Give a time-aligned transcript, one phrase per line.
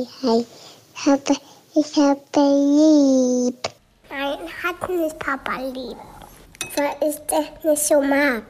[0.00, 1.36] Ich habe,
[1.74, 3.68] ich habe lieb.
[4.08, 5.96] Nein, hat nicht Papa lieb.
[6.76, 8.42] Weil ich das nicht so mag.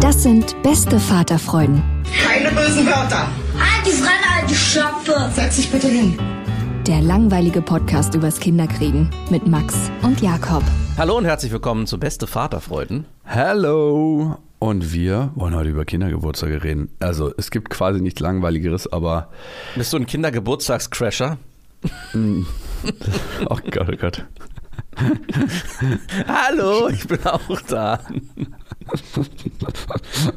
[0.00, 1.82] Das sind beste Vaterfreuden.
[2.24, 3.26] Keine bösen Wörter.
[3.58, 5.30] Halt die Fremde, alte Schöpfe.
[5.34, 6.16] Setz dich bitte hin.
[6.86, 10.62] Der langweilige Podcast übers Kinderkriegen mit Max und Jakob.
[10.96, 13.06] Hallo und herzlich willkommen zu Beste Vaterfreuden.
[13.24, 14.36] Hallo!
[14.58, 16.90] Und wir wollen heute über Kindergeburtstage reden.
[17.00, 19.30] Also es gibt quasi nichts Langweiligeres, aber
[19.74, 21.38] Bist du ein Kindergeburtstagscrasher?
[22.14, 24.24] oh Gott, oh Gott.
[26.28, 27.98] Hallo, ich bin auch da.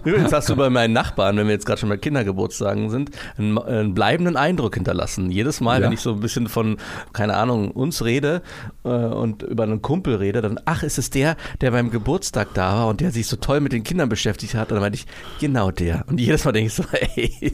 [0.04, 3.58] Übrigens hast du bei meinen Nachbarn, wenn wir jetzt gerade schon bei Kindergeburtstagen sind, einen,
[3.58, 5.31] einen bleibenden Eindruck hinterlassen.
[5.31, 5.85] Jedes Mal, Ja.
[5.88, 6.77] wenn ich so ein bisschen von,
[7.13, 8.41] keine Ahnung, uns rede
[8.84, 12.73] äh, und über einen Kumpel rede, dann, ach, ist es der, der beim Geburtstag da
[12.76, 14.70] war und der sich so toll mit den Kindern beschäftigt hat?
[14.71, 15.05] Und dann meinte ich,
[15.40, 16.05] genau der.
[16.07, 17.54] Und jedes Mal denke ich so, ey,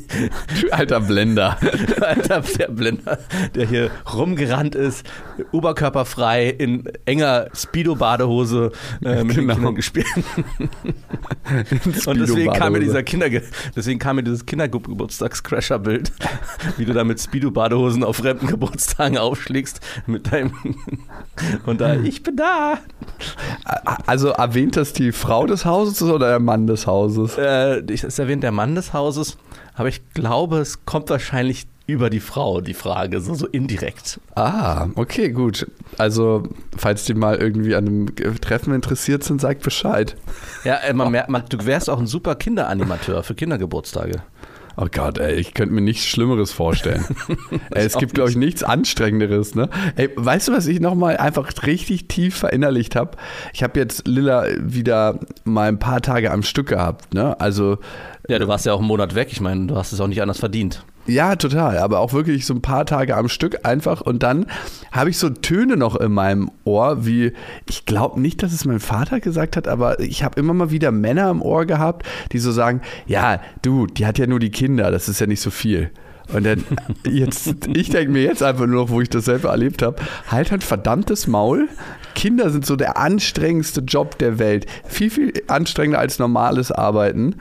[0.62, 1.58] Du alter Blender.
[2.02, 3.20] Alter, der Blender,
[3.56, 5.06] der hier rumgerannt ist,
[5.52, 8.72] oberkörperfrei, in enger Speedo-Badehose
[9.04, 9.54] äh, mit Genau.
[9.54, 10.06] den Kindern gespielt.
[12.06, 13.28] Und deswegen kam mir dieser Kinder,
[13.76, 16.12] deswegen kam mir dieses Kindergeburtstags-Crasher-Bild,
[16.78, 20.54] wie du da mit Speedo-Badehosen auf fremden Geburtstagen aufschlägst mit deinem
[21.66, 22.80] und da ich bin da.
[24.06, 27.38] Also erwähnt das die Frau des Hauses oder der Mann des Hauses?
[27.38, 29.38] Äh, ich ist erwähnt der Mann des Hauses,
[29.76, 34.20] aber ich glaube, es kommt wahrscheinlich über die Frau die Frage, so, so indirekt.
[34.36, 35.68] Ah, okay, gut.
[35.98, 36.44] Also,
[36.78, 40.16] falls die mal irgendwie an einem Treffen interessiert sind, sagt Bescheid.
[40.64, 44.24] Ja, äh, man merkt, man, du wärst auch ein super Kinderanimateur für Kindergeburtstage.
[44.78, 47.04] Oh Gott, ey, ich könnte mir nichts Schlimmeres vorstellen.
[47.72, 49.54] ey, es gibt, glaube ich, nichts Anstrengenderes.
[49.54, 49.70] Ne?
[49.98, 53.18] Ey, weißt du, was ich nochmal einfach richtig tief verinnerlicht habe?
[53.54, 57.14] Ich habe jetzt Lilla wieder mal ein paar Tage am Stück gehabt.
[57.14, 57.38] Ne?
[57.40, 57.80] Also,
[58.30, 59.28] Ja, du warst ja auch einen Monat weg.
[59.32, 60.86] Ich meine, du hast es auch nicht anders verdient.
[61.08, 64.02] Ja, total, aber auch wirklich so ein paar Tage am Stück einfach.
[64.02, 64.46] Und dann
[64.92, 67.34] habe ich so Töne noch in meinem Ohr, wie,
[67.68, 70.92] ich glaube nicht, dass es mein Vater gesagt hat, aber ich habe immer mal wieder
[70.92, 74.92] Männer im Ohr gehabt, die so sagen, ja, du, die hat ja nur die Kinder,
[74.92, 75.92] das ist ja nicht so viel.
[76.34, 76.64] Und dann
[77.10, 80.52] jetzt, ich denke mir jetzt einfach nur noch, wo ich das selber erlebt habe, halt
[80.52, 81.68] ein verdammtes Maul.
[82.16, 84.66] Kinder sind so der anstrengendste Job der Welt.
[84.86, 87.36] Viel, viel anstrengender als normales Arbeiten.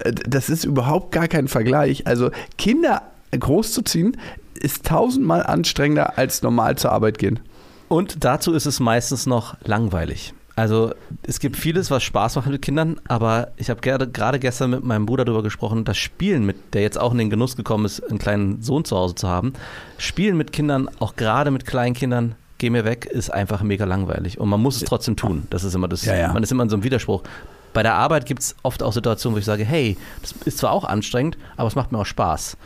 [0.00, 2.06] Äh, Das ist überhaupt gar kein Vergleich.
[2.06, 3.02] Also Kinder
[3.38, 4.16] großzuziehen
[4.60, 7.40] ist tausendmal anstrengender als normal zur Arbeit gehen.
[7.88, 10.34] Und dazu ist es meistens noch langweilig.
[10.56, 14.70] Also es gibt vieles, was Spaß macht mit Kindern, aber ich habe gerade gerade gestern
[14.70, 17.84] mit meinem Bruder darüber gesprochen, das Spielen mit, der jetzt auch in den Genuss gekommen
[17.84, 19.54] ist, einen kleinen Sohn zu Hause zu haben,
[19.98, 24.38] Spielen mit Kindern, auch gerade mit kleinen Kindern, geh mir weg, ist einfach mega langweilig.
[24.38, 25.46] Und man muss es trotzdem tun.
[25.50, 26.32] Das ist immer das, Ja, ja.
[26.32, 27.24] man ist immer in so einem Widerspruch.
[27.72, 30.70] Bei der Arbeit gibt es oft auch Situationen, wo ich sage, hey, das ist zwar
[30.70, 32.56] auch anstrengend, aber es macht mir auch Spaß.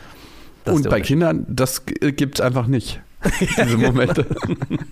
[0.67, 1.01] Das Und bei.
[1.01, 3.01] Kindern, das gibt es einfach nicht.
[3.41, 4.25] Diese Momente.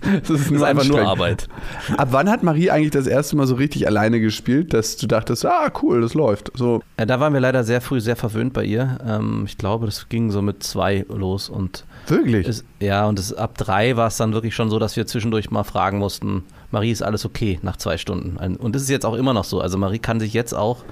[0.03, 1.01] Das ist, Das nur ist einfach nur.
[1.01, 1.47] Arbeit.
[1.95, 5.45] Ab wann hat Marie eigentlich das erste Mal so richtig alleine gespielt, dass du dachtest,
[5.45, 6.51] ah, cool, das läuft.
[6.55, 8.97] So, Ja, da waren wir leider sehr früh sehr verwöhnt bei ihr.
[9.05, 12.47] Ähm, ich glaube, das ging so mit zwei los und wirklich.
[12.47, 15.49] es, ja, und es, ab drei war es dann wirklich schon so, dass wir zwischendurch
[15.49, 18.35] mal fragen mussten, Marie, ist alles okay nach zwei Stunden?
[18.57, 19.61] Und das ist jetzt auch immer noch so.
[19.61, 20.83] Also Marie kann sich jetzt auch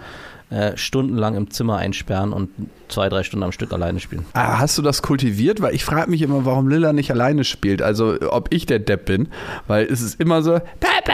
[0.49, 2.49] äh, stundenlang im Zimmer einsperren und
[2.87, 4.25] zwei, drei Stunden am Stück alleine spielen.
[4.33, 5.61] Ah, Hast du das kultiviert?
[5.61, 7.81] Weil ich frage mich immer, warum Lilla nicht alleine spielt.
[7.81, 9.27] Also, ob ich der Depp bin.
[9.67, 11.13] Weil es ist immer so, Papa,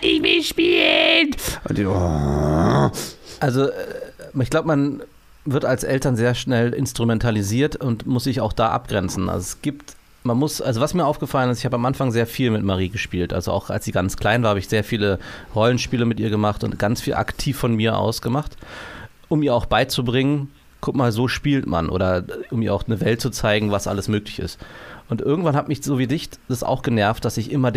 [0.00, 1.34] ich will spielen.
[1.68, 2.90] Und die, oh.
[3.40, 3.72] Also äh,
[4.40, 5.02] ich glaube, man
[5.44, 9.28] wird als Eltern sehr schnell instrumentalisiert und muss sich auch da abgrenzen.
[9.28, 9.94] Also es gibt,
[10.24, 12.88] man muss, also was mir aufgefallen ist, ich habe am Anfang sehr viel mit Marie
[12.88, 13.32] gespielt.
[13.32, 15.18] Also auch als sie ganz klein war, habe ich sehr viele
[15.54, 18.56] Rollenspiele mit ihr gemacht und ganz viel aktiv von mir aus gemacht,
[19.28, 23.20] um ihr auch beizubringen, guck mal, so spielt man oder um ihr auch eine Welt
[23.20, 24.58] zu zeigen, was alles möglich ist.
[25.08, 27.72] Und irgendwann hat mich so wie dich das auch genervt, dass ich immer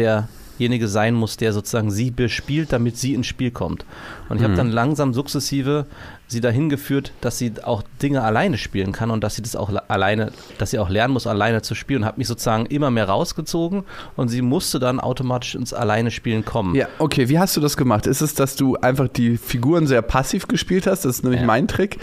[0.61, 3.83] derjenige sein muss, der sozusagen sie bespielt, damit sie ins Spiel kommt.
[4.29, 5.87] Und ich habe dann langsam sukzessive
[6.27, 9.69] sie dahin geführt, dass sie auch Dinge alleine spielen kann und dass sie das auch
[9.89, 12.03] alleine, dass sie auch lernen muss, alleine zu spielen.
[12.03, 13.83] Und habe mich sozusagen immer mehr rausgezogen
[14.15, 16.75] und sie musste dann automatisch ins alleine Spielen kommen.
[16.75, 18.05] Ja, okay, wie hast du das gemacht?
[18.07, 21.03] Ist es, dass du einfach die Figuren sehr passiv gespielt hast?
[21.05, 21.47] Das ist nämlich Ja.
[21.47, 21.97] mein Trick,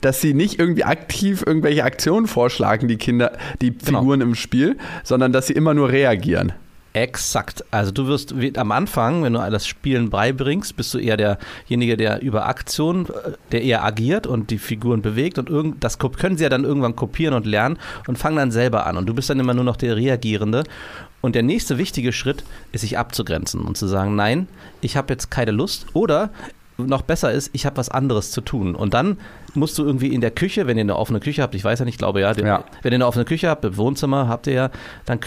[0.00, 3.98] dass sie nicht irgendwie aktiv irgendwelche Aktionen vorschlagen, die Kinder, die Genau.
[3.98, 6.52] Figuren im Spiel, sondern dass sie immer nur reagieren.
[6.94, 7.64] Exakt.
[7.72, 12.22] Also du wirst am Anfang, wenn du das Spielen beibringst, bist du eher derjenige, der
[12.22, 16.44] über Aktion, äh, der eher agiert und die Figuren bewegt und irgend, das können sie
[16.44, 19.40] ja dann irgendwann kopieren und lernen und fangen dann selber an und du bist dann
[19.40, 20.62] immer nur noch der Reagierende.
[21.20, 24.46] Und der nächste wichtige Schritt ist, sich abzugrenzen und zu sagen, nein,
[24.80, 26.30] ich habe jetzt keine Lust oder
[26.76, 28.74] noch besser ist, ich habe was anderes zu tun.
[28.74, 29.18] Und dann
[29.54, 31.84] musst du irgendwie in der Küche, wenn ihr eine offene Küche habt, ich weiß ja
[31.84, 32.64] nicht, ich glaube ja, Ja.
[32.82, 34.70] wenn ihr eine offene Küche habt, im Wohnzimmer habt ihr ja,
[35.06, 35.20] dann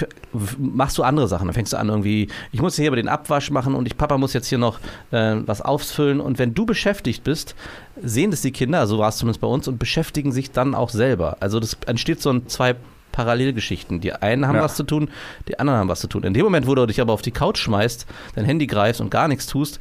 [0.58, 1.48] machst du andere Sachen.
[1.48, 4.18] Dann fängst du an irgendwie, ich muss hier aber den Abwasch machen und ich, Papa
[4.18, 4.80] muss jetzt hier noch
[5.12, 6.20] äh, was ausfüllen.
[6.20, 7.56] Und wenn du beschäftigt bist,
[8.04, 10.90] sehen das die Kinder, so war es zumindest bei uns, und beschäftigen sich dann auch
[10.90, 11.38] selber.
[11.40, 12.76] Also das entsteht so ein zwei
[13.14, 14.00] Parallelgeschichten.
[14.00, 14.64] Die einen haben Ja.
[14.64, 15.10] was zu tun,
[15.48, 16.24] die anderen haben was zu tun.
[16.24, 18.06] In dem Moment, wo du dich aber auf die Couch schmeißt,
[18.36, 19.80] dein Handy greifst und gar nichts tust,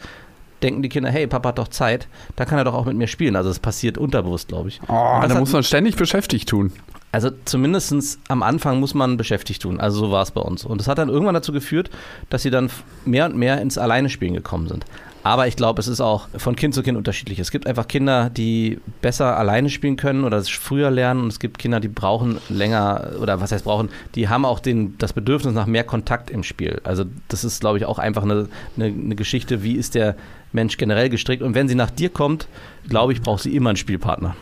[0.67, 3.07] denken die Kinder, hey, Papa hat doch Zeit, dann kann er doch auch mit mir
[3.07, 3.37] spielen.
[3.37, 4.81] Also es passiert unterbewusst, glaube ich.
[4.89, 6.73] Oh, da muss man ständig beschäftigt tun.
[7.13, 9.81] also zumindest am Anfang muss man beschäftigt tun.
[9.81, 10.65] Also so war es bei uns.
[10.65, 11.89] Und das hat dann irgendwann dazu geführt,
[12.31, 12.69] dass sie dann
[13.05, 14.85] mehr und mehr ins Alleine-Spielen gekommen sind.
[15.27, 17.41] Aber ich glaube, es ist auch von Kind zu Kind unterschiedlich.
[17.41, 21.23] Es gibt einfach Kinder, die besser alleine spielen können oder es früher lernen.
[21.23, 24.97] Und es gibt Kinder, die brauchen länger, oder was heißt brauchen, die haben auch den,
[24.99, 26.81] das Bedürfnis nach mehr Kontakt im Spiel.
[26.85, 30.15] Also das ist, glaube ich, auch einfach eine, eine, eine Geschichte, wie ist der
[30.53, 31.43] Mensch generell gestrickt.
[31.43, 32.47] Und wenn sie nach dir kommt,
[32.89, 34.37] glaube ich, braucht sie immer einen Spielpartner.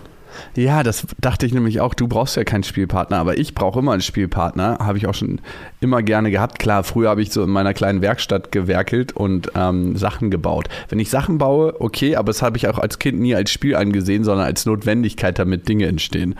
[0.56, 1.94] Ja, das dachte ich nämlich auch.
[1.94, 4.78] Du brauchst ja keinen Spielpartner, aber ich brauche immer einen Spielpartner.
[4.80, 5.40] Habe ich auch schon
[5.80, 6.58] immer gerne gehabt.
[6.58, 10.68] Klar, früher habe ich so in meiner kleinen Werkstatt gewerkelt und ähm, Sachen gebaut.
[10.88, 13.76] Wenn ich Sachen baue, okay, aber das habe ich auch als Kind nie als Spiel
[13.76, 16.36] angesehen, sondern als Notwendigkeit, damit Dinge entstehen.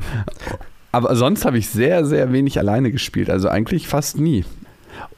[0.92, 3.30] aber sonst habe ich sehr, sehr wenig alleine gespielt.
[3.30, 4.44] Also eigentlich fast nie.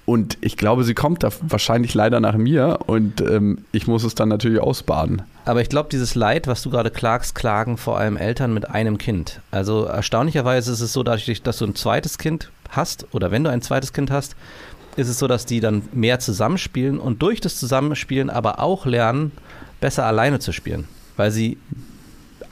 [0.04, 4.16] Und ich glaube, sie kommt da wahrscheinlich leider nach mir und ähm, ich muss es
[4.16, 5.22] dann natürlich ausbaden.
[5.44, 8.98] Aber ich glaube, dieses Leid, was du gerade klagst, klagen vor allem Eltern mit einem
[8.98, 9.40] Kind.
[9.52, 13.50] Also erstaunlicherweise ist es so, dadurch, dass du ein zweites Kind hast oder wenn du
[13.50, 14.34] ein zweites Kind hast,
[14.96, 19.32] ist es so, dass die dann mehr zusammenspielen und durch das Zusammenspielen aber auch lernen,
[19.80, 20.88] besser alleine zu spielen.
[21.16, 21.58] Weil sie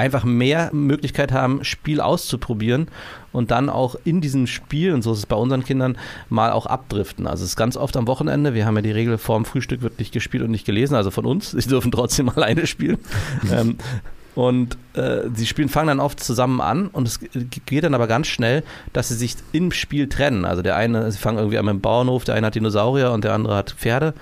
[0.01, 2.89] einfach mehr Möglichkeit haben, Spiel auszuprobieren
[3.33, 5.99] und dann auch in diesem Spiel, und so ist es bei unseren Kindern,
[6.29, 7.27] mal auch abdriften.
[7.27, 9.99] Also es ist ganz oft am Wochenende, wir haben ja die Regel, vorm Frühstück wird
[9.99, 12.99] nicht gespielt und nicht gelesen, also von uns, sie dürfen trotzdem alleine spielen.
[13.53, 13.77] ähm,
[14.35, 17.19] und äh, sie spielen, fangen dann oft zusammen an und es
[17.67, 18.63] geht dann aber ganz schnell,
[18.93, 20.45] dass sie sich im Spiel trennen.
[20.45, 23.25] Also der eine, sie fangen irgendwie an mit dem Bauernhof, der eine hat Dinosaurier und
[23.25, 24.15] der andere hat Pferde.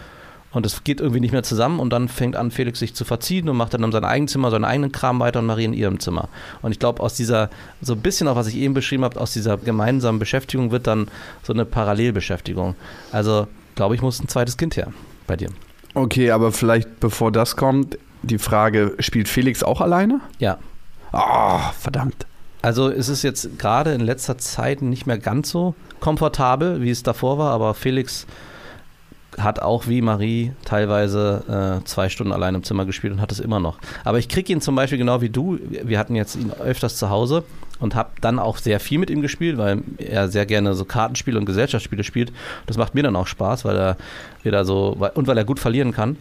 [0.50, 3.48] Und es geht irgendwie nicht mehr zusammen und dann fängt an, Felix sich zu verziehen
[3.48, 6.00] und macht dann in seinem eigenen Zimmer seinen eigenen Kram weiter und Marie in ihrem
[6.00, 6.28] Zimmer.
[6.62, 7.50] Und ich glaube, aus dieser,
[7.82, 11.08] so ein bisschen auch, was ich eben beschrieben habe, aus dieser gemeinsamen Beschäftigung wird dann
[11.42, 12.76] so eine Parallelbeschäftigung.
[13.12, 14.92] Also, glaube ich, muss ein zweites Kind her
[15.26, 15.50] bei dir.
[15.94, 20.20] Okay, aber vielleicht bevor das kommt, die Frage, spielt Felix auch alleine?
[20.38, 20.58] Ja.
[21.12, 22.26] Ah, verdammt.
[22.62, 27.02] Also es ist jetzt gerade in letzter Zeit nicht mehr ganz so komfortabel, wie es
[27.02, 28.26] davor war, aber Felix
[29.42, 33.40] hat auch wie Marie teilweise äh, zwei Stunden allein im Zimmer gespielt und hat es
[33.40, 33.78] immer noch.
[34.04, 35.58] Aber ich kriege ihn zum Beispiel genau wie du.
[35.68, 37.44] Wir hatten jetzt ihn öfters zu Hause
[37.80, 41.38] und habe dann auch sehr viel mit ihm gespielt, weil er sehr gerne so Kartenspiele
[41.38, 42.32] und Gesellschaftsspiele spielt.
[42.66, 43.96] Das macht mir dann auch Spaß, weil er
[44.42, 46.16] wieder so und weil er gut verlieren kann.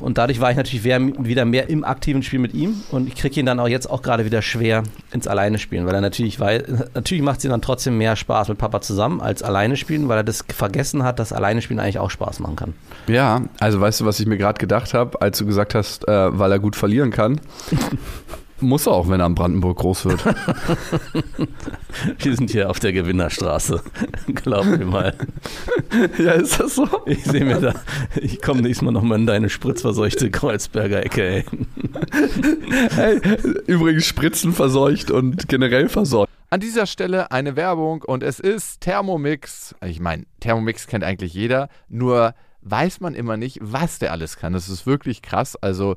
[0.00, 3.40] Und dadurch war ich natürlich wieder mehr im aktiven Spiel mit ihm und ich kriege
[3.40, 6.62] ihn dann auch jetzt auch gerade wieder schwer ins Alleine spielen, weil er natürlich weiß,
[6.94, 10.18] natürlich macht es ihm dann trotzdem mehr Spaß mit Papa zusammen als alleine spielen, weil
[10.18, 12.74] er das vergessen hat, dass alleine spielen eigentlich auch Spaß machen kann.
[13.08, 16.38] Ja, also weißt du, was ich mir gerade gedacht habe, als du gesagt hast, äh,
[16.38, 17.40] weil er gut verlieren kann?
[18.60, 20.24] Muss er auch, wenn er in Brandenburg groß wird.
[22.18, 23.82] Wir sind hier auf der Gewinnerstraße.
[24.34, 25.14] Glaub mir mal.
[26.18, 26.88] ja, ist das so?
[27.06, 27.74] Ich sehe mir da,
[28.16, 31.44] ich komme nächstes Mal nochmal in deine spritzverseuchte Kreuzberger Ecke, ey.
[32.94, 33.20] Hey,
[33.66, 36.28] übrigens Spritzen verseucht und generell verseucht.
[36.50, 39.74] An dieser Stelle eine Werbung und es ist Thermomix.
[39.84, 44.52] Ich meine, Thermomix kennt eigentlich jeder, nur weiß man immer nicht, was der alles kann.
[44.52, 45.56] Das ist wirklich krass.
[45.56, 45.96] Also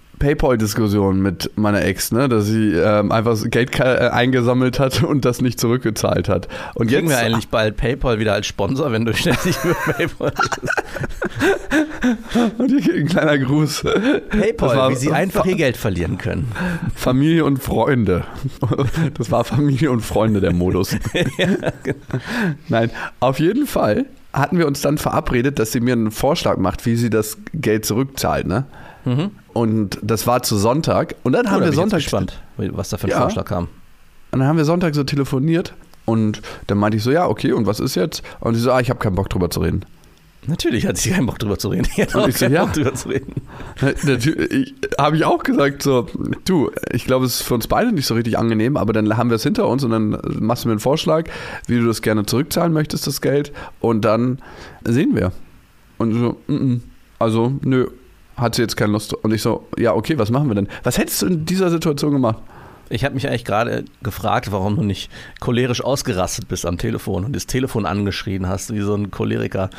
[0.21, 5.41] PayPal-Diskussion mit meiner Ex, ne, dass sie ähm, einfach Geld äh, eingesammelt hat und das
[5.41, 6.47] nicht zurückgezahlt hat.
[6.75, 10.33] Und Kriegen jetzt wir eigentlich bald PayPal wieder als Sponsor, wenn du ständig über PayPal
[12.57, 13.83] und hier geht ein kleiner Gruß.
[14.29, 16.51] PayPal, war wie sie einfach ihr Geld verlieren können.
[16.95, 18.25] Familie und Freunde.
[19.15, 20.95] Das war Familie und Freunde der Modus.
[22.69, 26.85] Nein, auf jeden Fall hatten wir uns dann verabredet, dass sie mir einen Vorschlag macht,
[26.85, 28.65] wie sie das Geld zurückzahlt, ne?
[29.53, 31.15] Und das war zu Sonntag.
[31.23, 33.21] Und dann haben Oder wir bin ich Sonntag gespannt, was da für ein Ja.
[33.21, 33.67] Vorschlag kam.
[34.31, 35.73] Und dann haben wir Sonntag so telefoniert
[36.05, 38.23] und dann meinte ich so, ja, okay, und was ist jetzt?
[38.39, 39.85] Und sie so, ah, ich habe keinen Bock drüber zu reden.
[40.47, 41.87] Natürlich hat sie keinen Bock drüber zu reden.
[41.95, 42.65] Ich hatte Und auch ich so, keinen ja.
[42.65, 43.35] Bock drüber zu reden.
[44.03, 46.07] Natürlich habe ich auch gesagt, so,
[46.45, 49.29] du, ich glaube, es ist für uns beide nicht so richtig angenehm, aber dann haben
[49.29, 51.29] wir es hinter uns und dann machst du mir einen Vorschlag,
[51.67, 54.39] wie du das gerne zurückzahlen möchtest, das Geld, und dann
[54.83, 55.31] sehen wir.
[55.99, 56.79] Und so, mm -mm.
[57.19, 57.87] also, nö,
[58.37, 59.13] hat sie jetzt keine Lust.
[59.13, 60.67] Und ich so, ja, okay, was machen wir denn?
[60.83, 62.37] Was hättest du in dieser Situation gemacht?
[62.89, 65.09] Ich habe mich eigentlich gerade gefragt, warum du nicht
[65.39, 69.69] cholerisch ausgerastet bist am Telefon und das Telefon angeschrien hast, wie so ein Choleriker.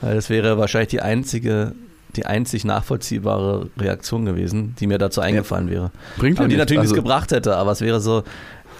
[0.00, 1.72] Weil das wäre wahrscheinlich die einzige,
[2.16, 5.90] die einzig nachvollziehbare Reaktion gewesen, die mir dazu eingefallen wäre.
[6.18, 6.58] Bringt ja Aber die nichts.
[6.62, 8.24] natürlich Also- nichts gebracht hätte, aber es wäre so,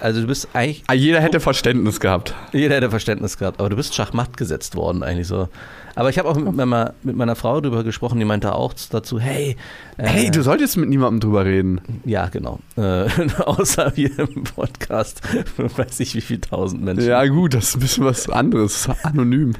[0.00, 2.34] also du bist eigentlich, Ah, Jeder hätte Verständnis gehabt.
[2.52, 5.48] jeder hätte Verständnis gehabt, aber du bist schachmatt gesetzt worden eigentlich so.
[5.94, 9.18] Aber ich habe auch mit meiner, mit meiner Frau darüber gesprochen, die meinte auch dazu,
[9.18, 9.56] hey,
[9.96, 11.80] äh, Hey, du solltest mit niemandem drüber reden.
[12.04, 12.58] Ja, genau.
[12.76, 13.06] Äh,
[13.44, 15.22] außer hier im Podcast,
[15.56, 17.08] weiß ich wie viel tausend Menschen.
[17.08, 18.88] Ja, gut, das ist ein bisschen was anderes.
[19.04, 19.54] Anonym.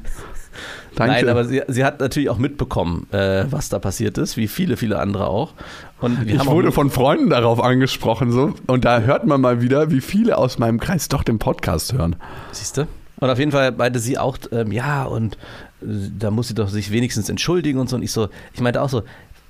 [0.95, 1.13] Danke.
[1.13, 4.77] Nein, aber sie, sie hat natürlich auch mitbekommen, äh, was da passiert ist, wie viele,
[4.77, 5.53] viele andere auch.
[5.99, 8.53] Und ich wurde von Freunden darauf angesprochen, so.
[8.67, 12.15] Und da hört man mal wieder, wie viele aus meinem Kreis doch den Podcast hören.
[12.51, 12.87] Siehst du?
[13.19, 15.35] Und auf jeden Fall meinte sie auch, ähm, ja, und
[15.81, 15.85] äh,
[16.19, 17.95] da muss sie doch sich wenigstens entschuldigen und so.
[17.95, 19.03] Und ich so, ich meinte auch so,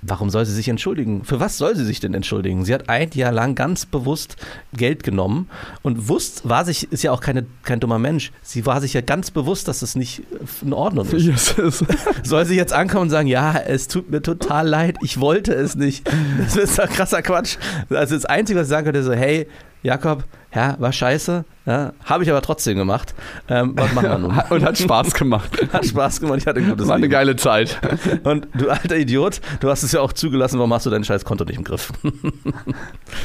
[0.07, 1.23] warum soll sie sich entschuldigen?
[1.23, 2.65] Für was soll sie sich denn entschuldigen?
[2.65, 4.37] Sie hat ein Jahr lang ganz bewusst
[4.73, 5.49] Geld genommen
[5.81, 8.31] und wusst, war sich, ist ja auch keine, kein dummer Mensch.
[8.41, 10.23] Sie war sich ja ganz bewusst, dass es nicht
[10.61, 11.25] in Ordnung ist.
[11.25, 11.83] Jesus.
[12.23, 15.75] Soll sie jetzt ankommen und sagen, ja, es tut mir total leid, ich wollte es
[15.75, 16.09] nicht.
[16.37, 17.57] Das ist doch krasser Quatsch.
[17.89, 19.47] Also das Einzige, was ich sagen könnte, so, hey,
[19.87, 23.15] Jakob, ja, war scheiße, ja, habe ich aber trotzdem gemacht.
[23.47, 24.37] Ähm, was machen wir nun?
[24.49, 25.49] Und hat Spaß gemacht.
[25.71, 27.11] Hat Spaß gemacht, ich hatte ein gutes War eine Leben.
[27.13, 27.79] geile Zeit.
[28.23, 31.23] Und du alter Idiot, du hast es ja auch zugelassen, warum hast du dein scheiß
[31.23, 31.93] Konto nicht im Griff?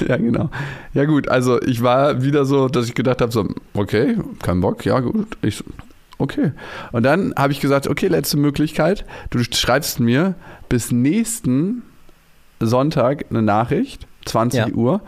[0.07, 0.51] Ja, genau.
[0.95, 4.85] Ja, gut, also ich war wieder so, dass ich gedacht habe: so, okay, kein Bock,
[4.85, 5.37] ja, gut.
[5.43, 5.65] Ich,
[6.19, 6.53] okay.
[6.93, 9.05] Und dann habe ich gesagt: okay, letzte Möglichkeit.
[9.31, 10.37] Du schreibst mir
[10.69, 11.83] bis nächsten
[12.61, 14.69] Sonntag eine Nachricht, 20 Ja.
[14.69, 15.01] Uhr,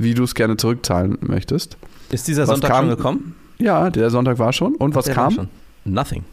[0.00, 1.76] wie du es gerne zurückzahlen möchtest.
[2.10, 2.86] Ist dieser Was Sonntag kam?
[2.86, 3.34] schon gekommen?
[3.58, 4.74] Ja, der Sonntag war schon.
[4.76, 5.34] Und was Der war kam?
[5.34, 5.48] Schon.
[5.84, 6.24] Nothing.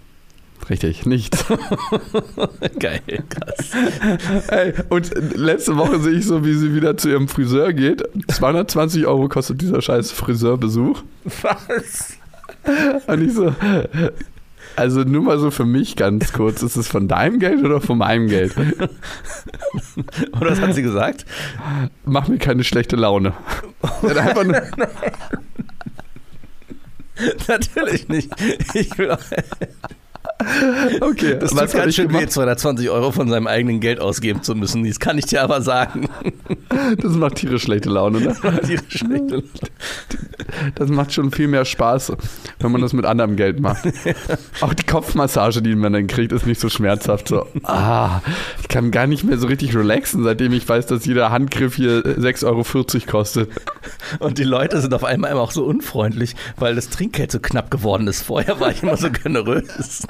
[0.70, 1.46] Richtig, nichts.
[2.80, 3.72] Geil, krass.
[4.48, 8.04] Ey, und letzte Woche sehe ich so, wie sie wieder zu ihrem Friseur geht.
[8.28, 11.04] 220 Euro kostet dieser scheiß Friseurbesuch.
[11.42, 12.18] Was?
[13.08, 13.54] Und ich so,
[14.78, 17.98] also nur mal so für mich ganz kurz, ist es von deinem Geld oder von
[17.98, 18.56] meinem Geld?
[20.40, 21.26] Oder was hat sie gesagt?
[22.06, 23.34] Mach mir keine schlechte Laune.
[24.02, 24.62] Einfach nur,
[27.48, 28.32] Natürlich nicht.
[28.76, 29.20] Ich will auch,
[31.02, 32.32] okay, das was ganz schön weh, gemacht?
[32.32, 34.86] 220 Euro von seinem eigenen Geld ausgeben zu müssen.
[34.86, 36.10] Das kann ich dir aber sagen.
[37.02, 38.36] Das macht tierisch schlechte Laune, ne?
[38.68, 39.44] Die schlechte-
[40.76, 42.14] Das macht schon viel mehr Spaß,
[42.60, 43.84] wenn man das mit anderem Geld macht.
[44.62, 47.30] Auch die Kopfmassage, die man dann kriegt, ist nicht so schmerzhaft.
[47.30, 48.22] So, ah,
[48.62, 52.04] ich kann gar nicht mehr so richtig relaxen, seitdem ich weiß, dass jeder Handgriff hier
[52.04, 53.50] 6,40 Euro kostet.
[54.20, 57.72] Und die Leute sind auf einmal immer auch so unfreundlich, weil das Trinkgeld so knapp
[57.72, 58.22] geworden ist.
[58.22, 60.06] Vorher war ich immer so generös.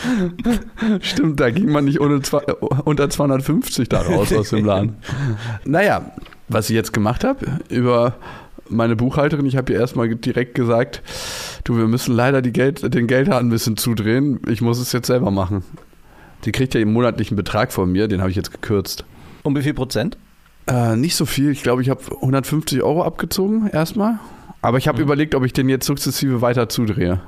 [1.00, 2.52] Stimmt, da ging man nicht ohne zwei, äh,
[2.84, 4.96] unter 250 da raus aus dem Laden.
[5.64, 6.12] Naja,
[6.48, 8.14] was ich jetzt gemacht habe über
[8.68, 11.02] meine Buchhalterin, ich habe ihr erstmal direkt gesagt,
[11.64, 14.40] du, wir müssen leider die Geld, den Geldhahn ein bisschen zudrehen.
[14.48, 15.64] Ich muss es jetzt selber machen.
[16.44, 19.04] Die kriegt ja einen monatlichen Betrag von mir, den habe ich jetzt gekürzt.
[19.42, 20.16] Um wie viel Prozent?
[20.66, 24.18] Äh, nicht so viel, ich glaube, ich habe 150 Euro abgezogen erstmal.
[24.62, 27.20] Aber ich habe überlegt, ob ich den jetzt sukzessive weiter zudrehe.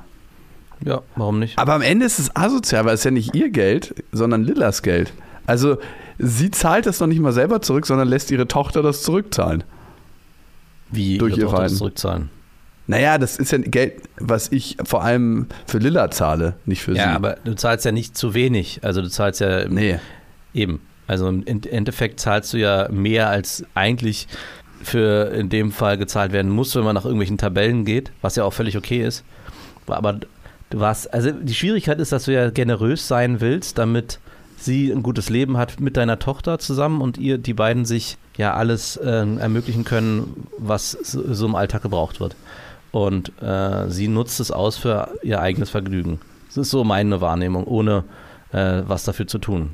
[0.84, 1.58] Ja, warum nicht?
[1.58, 5.12] Aber am Ende ist es asozial, weil es ja nicht ihr Geld, sondern Lillas Geld.
[5.46, 5.78] Also
[6.18, 9.64] sie zahlt das noch nicht mal selber zurück, sondern lässt ihre Tochter das zurückzahlen.
[10.90, 12.30] Wie durch ihre ihr Tochter das zurückzahlen?
[12.86, 17.04] Naja, das ist ja Geld, was ich vor allem für Lilla zahle, nicht für Ja,
[17.04, 17.08] sie.
[17.10, 18.80] aber du zahlst ja nicht zu wenig.
[18.82, 19.98] Also du zahlst ja nee.
[20.52, 20.80] eben.
[21.06, 24.26] Also im Endeffekt zahlst du ja mehr als eigentlich
[24.82, 28.44] für in dem Fall gezahlt werden muss, wenn man nach irgendwelchen Tabellen geht, was ja
[28.44, 29.24] auch völlig okay ist.
[29.86, 30.18] Aber
[30.72, 34.18] du warst, also die Schwierigkeit ist, dass du ja generös sein willst, damit
[34.56, 38.54] sie ein gutes Leben hat mit deiner Tochter zusammen und ihr die beiden sich ja
[38.54, 42.36] alles äh, ermöglichen können, was so, im Alltag gebraucht wird.
[42.90, 46.20] Und äh, sie nutzt es aus für ihr eigenes Vergnügen.
[46.48, 48.04] Das ist so meine Wahrnehmung, ohne
[48.52, 49.70] äh, was dafür zu tun.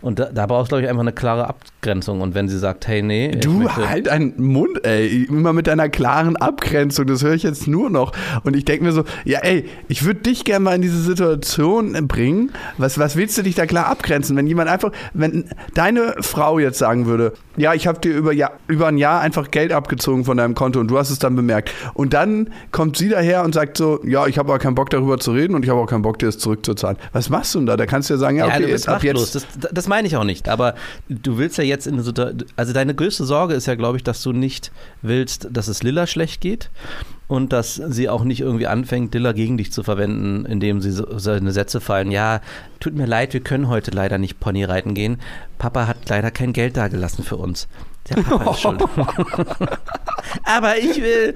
[0.00, 1.48] Und da, da brauchst du, glaube ich, einfach eine klare
[1.86, 2.20] Abgrenzung.
[2.20, 6.36] Und wenn sie sagt, hey, nee, Du halt einen Mund, ey, immer mit deiner klaren
[6.36, 8.12] Abgrenzung, das höre ich jetzt nur noch.
[8.44, 11.92] Und ich denke mir so, ja, ey, ich würde dich gerne mal in diese Situation
[12.08, 12.50] bringen.
[12.78, 14.36] Was, was willst du dich da klar abgrenzen?
[14.36, 18.50] Wenn jemand einfach, wenn deine Frau jetzt sagen würde, ja, ich habe dir über, ja,
[18.68, 21.70] über ein Jahr einfach Geld abgezogen von deinem Konto und du hast es dann bemerkt.
[21.94, 25.18] Und dann kommt sie daher und sagt so, ja, ich habe aber keinen Bock darüber
[25.18, 26.98] zu reden und ich habe auch keinen Bock, dir das zurückzuzahlen.
[27.12, 27.76] Was machst du denn da?
[27.76, 29.34] Da kannst du ja sagen, ja, ja, okay, jetzt, ab jetzt.
[29.34, 30.48] Das, das meine ich auch nicht.
[30.48, 30.74] Aber
[31.08, 34.04] du willst ja jetzt in eine Situa- also deine größte Sorge ist ja, glaube ich,
[34.04, 36.70] dass du nicht willst, dass es Lilla schlecht geht
[37.28, 41.18] und dass sie auch nicht irgendwie anfängt, Lilla gegen dich zu verwenden, indem sie so,
[41.18, 42.10] so eine Sätze fallen.
[42.10, 42.40] Ja,
[42.80, 45.18] tut mir leid, wir können heute leider nicht Pony reiten gehen.
[45.58, 47.68] Papa hat leider kein Geld dagelassen für uns.
[48.08, 48.80] Der Papa ist schuld.
[50.44, 51.34] Aber ich will.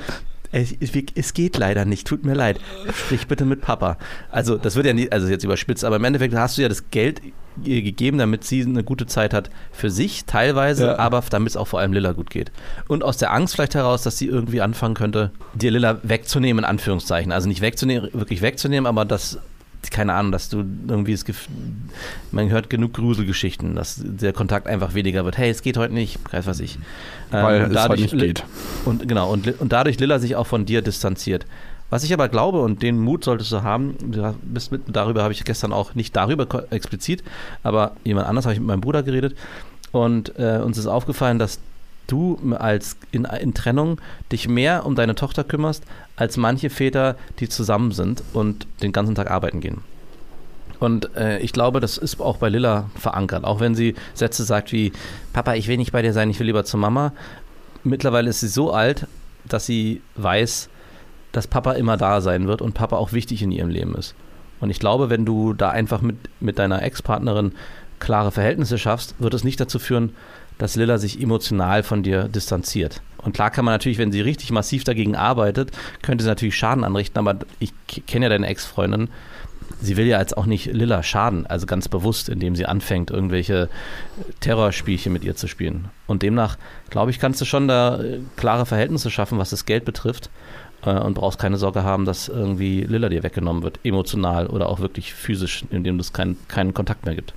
[0.53, 2.59] Es, geht leider nicht, tut mir leid.
[2.95, 3.97] Sprich bitte mit Papa.
[4.31, 6.91] Also, das wird ja nicht, also jetzt überspitzt, aber im Endeffekt hast du ja das
[6.91, 7.21] Geld
[7.65, 10.99] ihr gegeben, damit sie eine gute Zeit hat für sich teilweise, Ja.
[10.99, 12.53] aber damit es auch vor allem Lilla gut geht.
[12.89, 16.69] Und aus der Angst vielleicht heraus, dass sie irgendwie anfangen könnte, dir Lilla wegzunehmen, in
[16.69, 17.33] Anführungszeichen.
[17.33, 19.39] Also nicht wegzunehmen, wirklich wegzunehmen, aber dass,
[19.91, 20.59] keine Ahnung, dass du
[20.89, 21.53] irgendwie das Gefühl,
[22.33, 25.39] man hört genug Gruselgeschichten, dass der Kontakt einfach weniger wird.
[25.39, 26.77] Hey, es geht heute nicht, weiß was ich.
[27.33, 28.45] Ähm, Weil und es halt nicht geht.
[28.85, 31.47] Und genau, und, und dadurch Lilla sich auch von dir distanziert.
[31.89, 35.33] Was ich aber glaube, und den Mut solltest du haben, du bist mit, darüber habe
[35.33, 37.25] ich gestern auch, nicht darüber explizit,
[37.65, 39.35] aber jemand anders habe ich mit meinem Bruder geredet
[39.91, 41.59] und äh, uns ist aufgefallen, dass
[42.11, 44.01] du als in, in Trennung
[44.33, 45.85] dich mehr um deine Tochter kümmerst,
[46.17, 49.83] als manche Väter, die zusammen sind und den ganzen Tag arbeiten gehen.
[50.79, 53.45] Und äh, ich glaube, das ist auch bei Lilla verankert.
[53.45, 54.93] Auch wenn sie Sätze sagt wie,
[55.33, 57.13] Papa, ich will nicht bei dir sein, ich will lieber zur Mama.
[57.85, 59.07] Mittlerweile ist sie so alt,
[59.47, 60.71] dass sie weiß,
[61.33, 64.15] dass Papa immer da sein wird und Papa auch wichtig in ihrem Leben ist.
[64.61, 67.53] Und ich glaube, wenn du da einfach mit, mit deiner Ex-Partnerin
[67.99, 70.15] klare Verhältnisse schaffst, wird es nicht dazu führen,
[70.61, 73.01] dass Lilla sich emotional von dir distanziert.
[73.17, 76.85] Und klar kann man natürlich, wenn sie richtig massiv dagegen arbeitet, könnte sie natürlich Schaden
[76.85, 77.73] anrichten, aber ich
[78.07, 79.09] kenne ja deine Ex-Freundin.
[79.81, 83.71] Sie will ja jetzt auch nicht Lilla schaden, also ganz bewusst, indem sie anfängt, irgendwelche
[84.41, 85.89] Terrorspielchen mit ihr zu spielen.
[86.07, 86.59] Und demnach,
[86.91, 90.29] glaube ich, kannst du schon da äh, klare Verhältnisse schaffen, was das Geld betrifft
[90.85, 94.81] äh, und brauchst keine Sorge haben, dass irgendwie Lilla dir weggenommen wird, emotional oder auch
[94.81, 97.33] wirklich physisch, indem es kein, keinen Kontakt mehr gibt.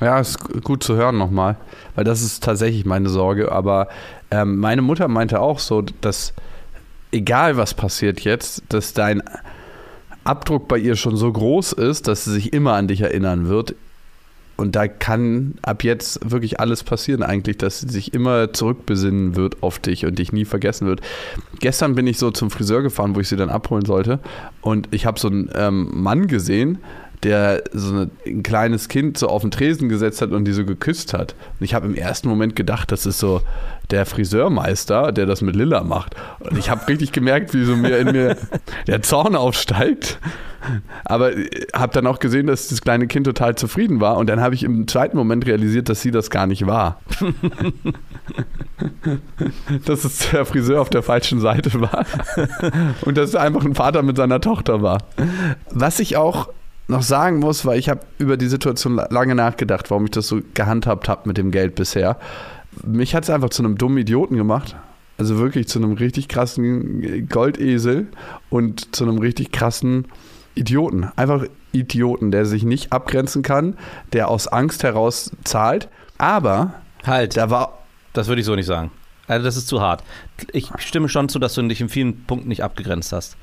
[0.00, 1.56] Ja, ist gut zu hören nochmal,
[1.94, 3.50] weil das ist tatsächlich meine Sorge.
[3.50, 3.88] Aber
[4.30, 6.34] ähm, meine Mutter meinte auch so, dass
[7.12, 9.22] egal was passiert jetzt, dass dein
[10.24, 13.74] Abdruck bei ihr schon so groß ist, dass sie sich immer an dich erinnern wird.
[14.56, 19.62] Und da kann ab jetzt wirklich alles passieren eigentlich, dass sie sich immer zurückbesinnen wird
[19.62, 21.02] auf dich und dich nie vergessen wird.
[21.60, 24.18] Gestern bin ich so zum Friseur gefahren, wo ich sie dann abholen sollte.
[24.62, 26.78] Und ich habe so einen ähm, Mann gesehen,
[27.22, 30.64] der so eine, ein kleines Kind so auf den Tresen gesetzt hat und die so
[30.64, 31.34] geküsst hat.
[31.58, 33.42] Und ich habe im ersten Moment gedacht, das ist so
[33.90, 36.14] der Friseurmeister, der das mit Lilla macht.
[36.40, 38.36] Und ich habe richtig gemerkt, wie so mir in mir
[38.86, 40.18] der Zorn aufsteigt.
[41.04, 41.30] Aber
[41.72, 44.16] habe dann auch gesehen, dass das kleine Kind total zufrieden war.
[44.16, 47.00] Und dann habe ich im zweiten Moment realisiert, dass sie das gar nicht war.
[49.86, 52.04] dass es der Friseur auf der falschen Seite war.
[53.02, 54.98] Und dass es einfach ein Vater mit seiner Tochter war.
[55.70, 56.48] Was ich auch
[56.88, 60.28] noch sagen muss, weil ich habe über die Situation la- lange nachgedacht, warum ich das
[60.28, 62.18] so gehandhabt habe mit dem Geld bisher.
[62.84, 64.76] Mich hat es einfach zu einem dummen Idioten gemacht.
[65.18, 68.08] Also wirklich zu einem richtig krassen Goldesel
[68.50, 70.06] und zu einem richtig krassen
[70.54, 71.10] Idioten.
[71.16, 73.76] Einfach Idioten, der sich nicht abgrenzen kann,
[74.12, 75.88] der aus Angst heraus zahlt.
[76.18, 77.78] Aber Halt, da war
[78.12, 78.90] das würde ich so nicht sagen.
[79.28, 80.02] Also das ist zu hart.
[80.52, 83.36] Ich stimme schon zu, dass du dich in vielen Punkten nicht abgegrenzt hast.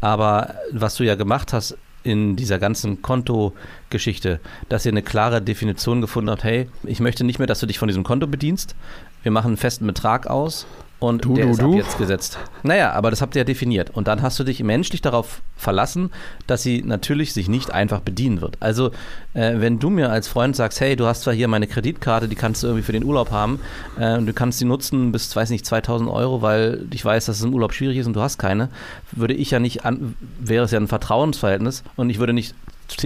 [0.00, 1.76] Aber was du ja gemacht hast
[2.08, 7.38] in dieser ganzen Kontogeschichte, dass ihr eine klare Definition gefunden habt, hey, ich möchte nicht
[7.38, 8.74] mehr, dass du dich von diesem Konto bedienst.
[9.22, 10.66] wir machen einen festen Betrag aus
[11.00, 11.70] und Du, der du, ist du.
[11.70, 12.38] ab jetzt gesetzt.
[12.62, 13.90] Naja, aber das habt ihr ja definiert.
[13.90, 16.10] Und dann hast du dich menschlich darauf verlassen,
[16.46, 18.56] dass sie natürlich sich nicht einfach bedienen wird.
[18.60, 18.90] Also,
[19.34, 22.34] äh, wenn du mir als Freund sagst, hey, du hast zwar hier meine Kreditkarte, die
[22.34, 23.60] kannst du irgendwie für den Urlaub haben
[23.98, 27.36] äh, und du kannst sie nutzen bis, weiß nicht, 2000 Euro, weil ich weiß, dass
[27.38, 28.68] es im Urlaub schwierig ist und du hast keine,
[29.12, 32.54] würde ich ja nicht, an, wäre es ja ein Vertrauensverhältnis und ich würde nicht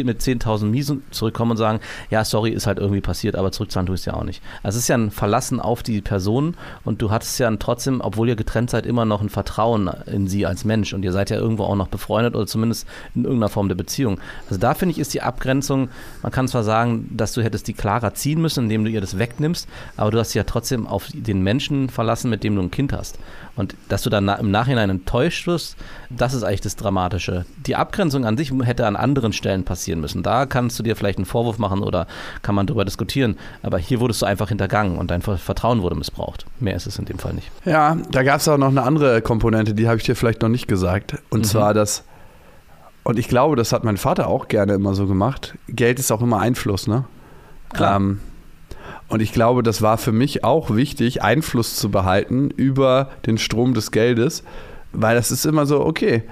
[0.05, 3.95] mit 10.000 Miesen zurückkommen und sagen, ja, sorry, ist halt irgendwie passiert, aber zurückzahlen tue
[3.95, 4.43] ich es ja auch nicht.
[4.63, 8.29] Also es ist ja ein Verlassen auf die Person und du hattest ja trotzdem, obwohl
[8.29, 11.37] ihr getrennt seid, immer noch ein Vertrauen in sie als Mensch und ihr seid ja
[11.37, 14.21] irgendwo auch noch befreundet oder zumindest in irgendeiner Form der Beziehung.
[14.49, 15.89] Also da finde ich, ist die Abgrenzung,
[16.23, 19.19] man kann zwar sagen, dass du hättest die klarer ziehen müssen, indem du ihr das
[19.19, 22.71] wegnimmst, aber du hast dich ja trotzdem auf den Menschen verlassen, mit dem du ein
[22.71, 23.19] Kind hast.
[23.55, 25.77] Und dass du dann im Nachhinein enttäuscht wirst,
[26.09, 27.45] das ist eigentlich das Dramatische.
[27.67, 30.23] Die Abgrenzung an sich hätte an anderen Stellen passieren müssen.
[30.23, 32.07] Da kannst du dir vielleicht einen Vorwurf machen oder
[32.43, 33.37] kann man darüber diskutieren.
[33.63, 36.45] Aber hier wurdest du einfach hintergangen und dein Ver- Vertrauen wurde missbraucht.
[36.61, 37.51] Mehr ist es in dem Fall nicht.
[37.65, 40.51] Ja, da gab es auch noch eine andere Komponente, die habe ich dir vielleicht noch
[40.51, 41.17] nicht gesagt.
[41.31, 41.45] Und Mhm.
[41.45, 42.05] zwar das,
[43.05, 45.55] und ich glaube, das hat mein Vater auch gerne immer so gemacht.
[45.69, 47.05] Geld ist auch immer Einfluss, ne?
[47.73, 47.97] Klar.
[47.97, 48.21] Ähm,
[49.09, 53.75] und ich glaube, das war für mich auch wichtig, Einfluss zu behalten über den Strom
[53.75, 54.43] des Geldes,
[54.93, 56.23] weil das ist immer so, okay,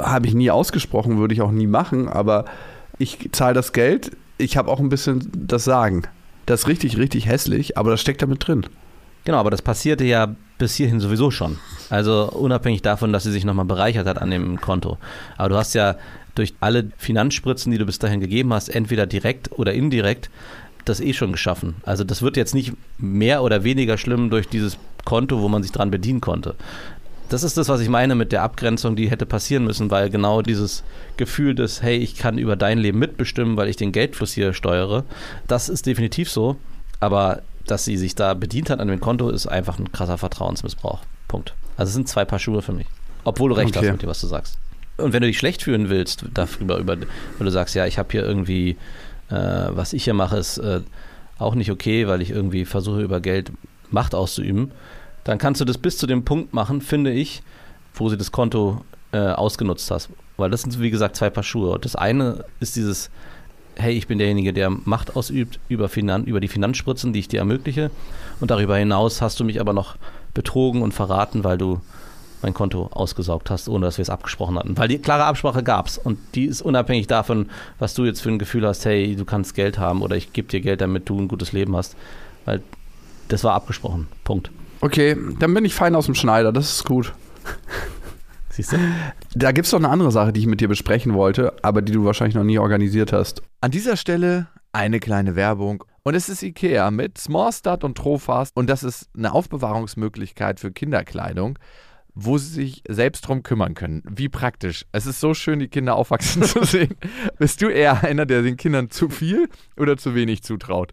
[0.00, 2.44] habe ich nie ausgesprochen, würde ich auch nie machen, aber
[2.98, 6.02] ich zahle das Geld, ich habe auch ein bisschen das Sagen.
[6.46, 8.66] Das ist richtig, richtig hässlich, aber das steckt damit drin.
[9.24, 11.58] Genau, aber das passierte ja bis hierhin sowieso schon.
[11.90, 14.98] Also unabhängig davon, dass sie sich nochmal bereichert hat an dem Konto.
[15.36, 15.96] Aber du hast ja
[16.34, 20.30] durch alle Finanzspritzen, die du bis dahin gegeben hast, entweder direkt oder indirekt,
[20.84, 21.76] das eh schon geschaffen.
[21.84, 25.72] Also das wird jetzt nicht mehr oder weniger schlimm durch dieses Konto, wo man sich
[25.72, 26.54] dran bedienen konnte.
[27.32, 30.42] Das ist das, was ich meine mit der Abgrenzung, die hätte passieren müssen, weil genau
[30.42, 30.84] dieses
[31.16, 35.04] Gefühl des, hey, ich kann über dein Leben mitbestimmen, weil ich den Geldfluss hier steuere,
[35.48, 36.56] das ist definitiv so.
[37.00, 41.00] Aber dass sie sich da bedient hat an dem Konto, ist einfach ein krasser Vertrauensmissbrauch.
[41.26, 41.54] Punkt.
[41.78, 42.86] Also es sind zwei Paar Schuhe für mich.
[43.24, 43.86] Obwohl du recht Okay.
[43.86, 44.58] hast mit dem, was du sagst.
[44.98, 47.06] Und wenn du dich schlecht fühlen willst, darüber, über, wenn
[47.46, 48.76] du sagst, ja, ich habe hier irgendwie,
[49.30, 50.80] äh, was ich hier mache, ist äh,
[51.38, 53.52] auch nicht okay, weil ich irgendwie versuche, über Geld
[53.90, 54.72] Macht auszuüben,
[55.24, 57.42] dann kannst du das bis zu dem Punkt machen, finde ich,
[57.94, 60.08] wo sie das Konto äh, ausgenutzt hast.
[60.36, 61.78] Weil das sind, wie gesagt, zwei Paar Schuhe.
[61.78, 63.10] Das eine ist dieses,
[63.76, 67.40] hey, ich bin derjenige, der Macht ausübt über, Finan über die Finanzspritzen, die ich dir
[67.40, 67.90] ermögliche.
[68.40, 69.96] Und darüber hinaus hast du mich aber noch
[70.34, 71.80] betrogen und verraten, weil du
[72.42, 74.76] mein Konto ausgesaugt hast, ohne dass wir es abgesprochen hatten.
[74.76, 78.30] Weil die klare Absprache gab es und die ist unabhängig davon, was du jetzt für
[78.30, 81.20] ein Gefühl hast, hey, du kannst Geld haben oder ich gebe dir Geld, damit du
[81.20, 81.96] ein gutes Leben hast.
[82.44, 82.62] Weil
[83.28, 84.08] das war abgesprochen.
[84.24, 84.50] Punkt.
[84.82, 87.14] Okay, dann bin ich fein aus dem Schneider, das ist gut.
[88.50, 88.78] Siehst du?
[89.32, 91.92] Da gibt es noch eine andere Sache, die ich mit dir besprechen wollte, aber die
[91.92, 93.42] du wahrscheinlich noch nie organisiert hast.
[93.60, 95.84] An dieser Stelle eine kleine Werbung.
[96.02, 98.56] Und es ist IKEA mit Smallstart und Trofast.
[98.56, 101.60] Und das ist eine Aufbewahrungsmöglichkeit für Kinderkleidung,
[102.14, 104.02] wo sie sich selbst drum kümmern können.
[104.10, 104.84] Wie praktisch.
[104.90, 106.96] Es ist so schön, die Kinder aufwachsen zu sehen.
[107.38, 110.92] Bist du eher einer, der den Kindern zu viel oder zu wenig zutraut?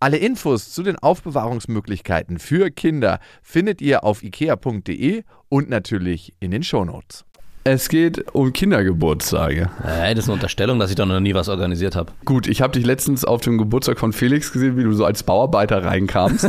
[0.00, 6.62] Alle Infos zu den Aufbewahrungsmöglichkeiten für Kinder findet ihr auf ikea.de und natürlich in den
[6.62, 7.24] Shownotes.
[7.64, 9.68] Es geht um Kindergeburtstage.
[9.84, 12.12] Äh, das ist eine Unterstellung, dass ich da noch nie was organisiert habe.
[12.24, 15.24] Gut, ich habe dich letztens auf dem Geburtstag von Felix gesehen, wie du so als
[15.24, 16.48] Bauarbeiter reinkamst.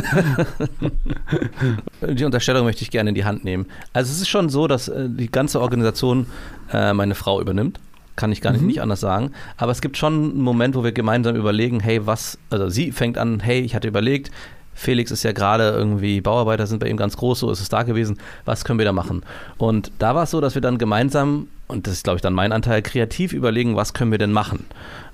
[2.08, 3.66] Die Unterstellung möchte ich gerne in die Hand nehmen.
[3.92, 6.26] Also es ist schon so, dass äh, die ganze Organisation
[6.72, 7.80] äh, meine Frau übernimmt.
[8.20, 9.32] Kann ich gar nicht, nicht anders sagen.
[9.56, 13.16] Aber es gibt schon einen Moment, wo wir gemeinsam überlegen, hey, was, also sie fängt
[13.16, 14.30] an, hey, ich hatte überlegt,
[14.74, 17.82] Felix ist ja gerade irgendwie, Bauarbeiter sind bei ihm ganz groß, so ist es da
[17.82, 19.22] gewesen, was können wir da machen?
[19.56, 22.34] Und da war es so, dass wir dann gemeinsam, und das ist glaube ich dann
[22.34, 24.66] mein Anteil, kreativ überlegen, was können wir denn machen?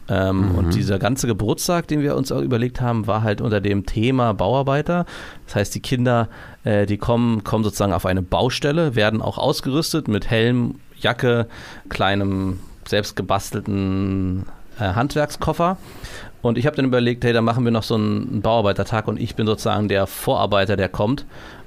[0.08, 3.86] Ähm, Und dieser ganze Geburtstag, den wir uns auch überlegt haben, war halt unter dem
[3.86, 5.06] Thema Bauarbeiter.
[5.46, 6.28] Das heißt, die Kinder,
[6.64, 11.46] äh, die kommen, kommen sozusagen auf eine Baustelle, werden auch ausgerüstet mit Helm, Jacke,
[11.88, 14.44] kleinem selbst gebastelten
[14.78, 15.78] äh, Handwerkskoffer.
[16.42, 19.34] Und ich habe dann überlegt, hey, da machen wir noch so einen Bauarbeitertag und ich
[19.34, 21.24] bin sozusagen der Vorarbeiter, der kommt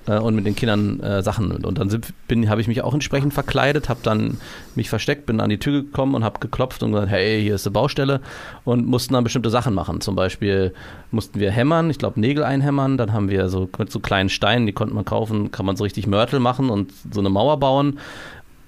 [0.08, 1.52] äh, und mit den Kindern äh, Sachen.
[1.66, 4.38] Und dann habe ich mich auch entsprechend verkleidet, habe dann
[4.76, 7.68] mich versteckt, bin an die Tür gekommen und habe geklopft und gesagt, hey, hier ist
[7.68, 8.22] eine Baustelle
[8.64, 10.02] und mussten dann bestimmte Sachen machen.
[10.02, 10.74] Zum Beispiel
[11.12, 14.66] mussten wir hämmern, ich glaube Nägel einhämmern, dann haben wir so mit so kleinen Steinen,
[14.66, 18.00] die konnte man kaufen, kann man so richtig Mörtel machen und so eine Mauer bauen.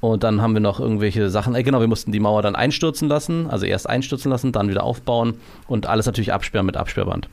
[0.02, 3.08] Und dann haben wir noch irgendwelche Sachen, äh, genau, wir mussten die Mauer dann einstürzen
[3.08, 5.36] lassen, also erst einstürzen lassen, dann wieder aufbauen
[5.68, 7.30] und alles natürlich absperren mit Absperrband.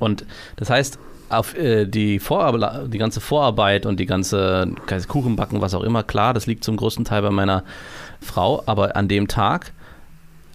[0.00, 0.26] Und
[0.56, 0.98] das heißt,
[1.30, 4.72] auf äh, die, die ganze Vorarbeit und die ganze
[5.08, 7.62] Kuchenbacken, was auch immer, klar, das liegt zum größten Teil bei meiner
[8.20, 9.72] Frau, aber an dem Tag,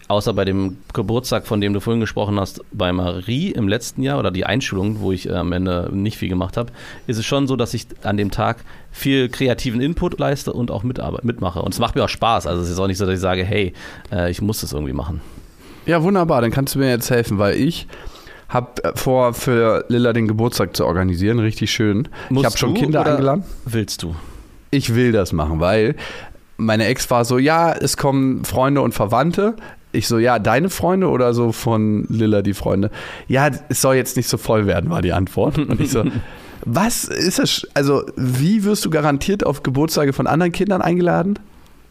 [0.10, 4.20] außer bei dem Geburtstag, von dem du vorhin gesprochen hast, bei Marie im letzten Jahr
[4.20, 6.72] oder die Einschulung, wo ich äh, am Ende nicht viel gemacht habe,
[7.08, 8.58] ist es schon so, dass ich an dem Tag
[8.92, 11.62] viel kreativen Input leiste und auch mitmache.
[11.62, 12.48] Und es macht mir auch Spaß.
[12.48, 13.74] Also es ist auch nicht so, dass ich sage, hey,
[14.12, 15.22] äh, ich muss das irgendwie machen.
[15.86, 16.42] Ja, wunderbar.
[16.42, 17.88] Dann kannst du mir jetzt helfen, weil ich
[18.50, 21.38] habe äh, vor, für Lilla den Geburtstag zu organisieren.
[21.38, 22.08] Richtig schön.
[22.30, 23.44] Musst ich habe schon Kinder eingeladen.
[23.66, 24.16] Willst du?
[24.72, 25.96] Ich will das machen, weil
[26.60, 29.56] meine Ex war so, ja, es kommen Freunde und Verwandte.
[29.92, 32.92] Ich so, ja, deine Freunde oder so von Lilla die Freunde?
[33.28, 35.58] Ja, es soll jetzt nicht so voll werden, war die Antwort.
[35.58, 36.04] Und ich so,
[36.66, 37.68] was ist das?
[37.74, 41.40] Also, wie wirst du garantiert auf Geburtstage von anderen Kindern eingeladen?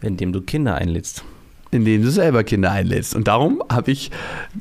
[0.01, 1.25] Indem du Kinder einlädst
[1.71, 3.15] indem du selber Kinder einlädst.
[3.15, 4.11] Und darum habe ich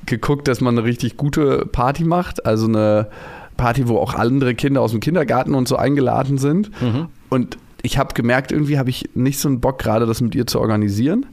[0.05, 2.45] geguckt, dass man eine richtig gute Party macht.
[2.45, 3.07] Also eine
[3.55, 6.69] Party, wo auch andere Kinder aus dem Kindergarten und so eingeladen sind.
[6.81, 7.07] Mhm.
[7.29, 10.47] Und ich habe gemerkt, irgendwie habe ich nicht so einen Bock, gerade das mit ihr
[10.47, 11.25] zu organisieren.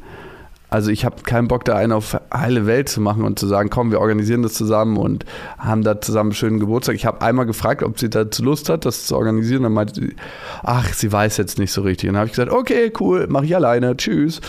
[0.70, 3.70] Also ich habe keinen Bock, da einen auf heile Welt zu machen und zu sagen,
[3.70, 5.24] komm, wir organisieren das zusammen und
[5.56, 6.96] haben da zusammen einen schönen Geburtstag.
[6.96, 9.62] Ich habe einmal gefragt, ob sie dazu Lust hat, das zu organisieren.
[9.62, 10.16] Dann meinte sie,
[10.62, 12.08] ach, sie weiß jetzt nicht so richtig.
[12.08, 14.40] Und dann habe ich gesagt, okay, cool, mache ich alleine, tschüss.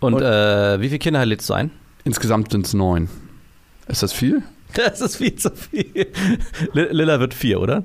[0.00, 1.70] Und, und äh, wie viele Kinder lädst du ein?
[2.04, 3.08] Insgesamt sind es neun.
[3.86, 4.42] Ist das viel?
[4.74, 6.08] Das ist viel zu viel.
[6.72, 7.84] Lilla wird vier, oder?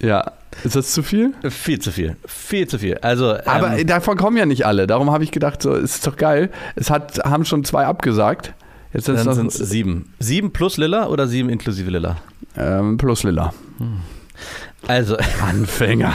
[0.00, 0.32] Ja.
[0.64, 1.32] Ist das zu viel?
[1.48, 2.16] Viel zu viel.
[2.26, 2.98] Viel zu viel.
[2.98, 4.86] Also, Aber ähm, davon kommen ja nicht alle.
[4.86, 6.50] Darum habe ich gedacht, so, ist doch geil.
[6.76, 8.52] Es hat, haben schon zwei abgesagt.
[8.92, 10.12] Jetzt sind es sieben.
[10.18, 12.16] Sieben plus Lilla oder sieben inklusive Lilla?
[12.56, 13.54] Ähm, plus Lilla.
[13.78, 14.00] Hm.
[14.86, 15.16] Also.
[15.42, 16.14] Anfänger.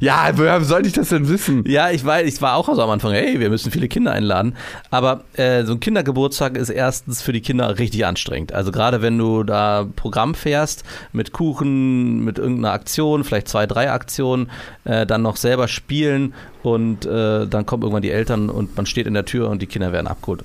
[0.00, 1.64] Ja, woher sollte ich das denn wissen?
[1.66, 4.56] Ja, ich weiß, ich war auch so am Anfang, hey, wir müssen viele Kinder einladen.
[4.90, 8.52] Aber äh, so ein Kindergeburtstag ist erstens für die Kinder richtig anstrengend.
[8.52, 13.90] Also gerade wenn du da Programm fährst mit Kuchen, mit irgendeiner Aktion, vielleicht zwei, drei
[13.90, 14.50] Aktionen,
[14.84, 19.06] äh, dann noch selber spielen und äh, dann kommen irgendwann die Eltern und man steht
[19.06, 20.44] in der Tür und die Kinder werden abgeholt.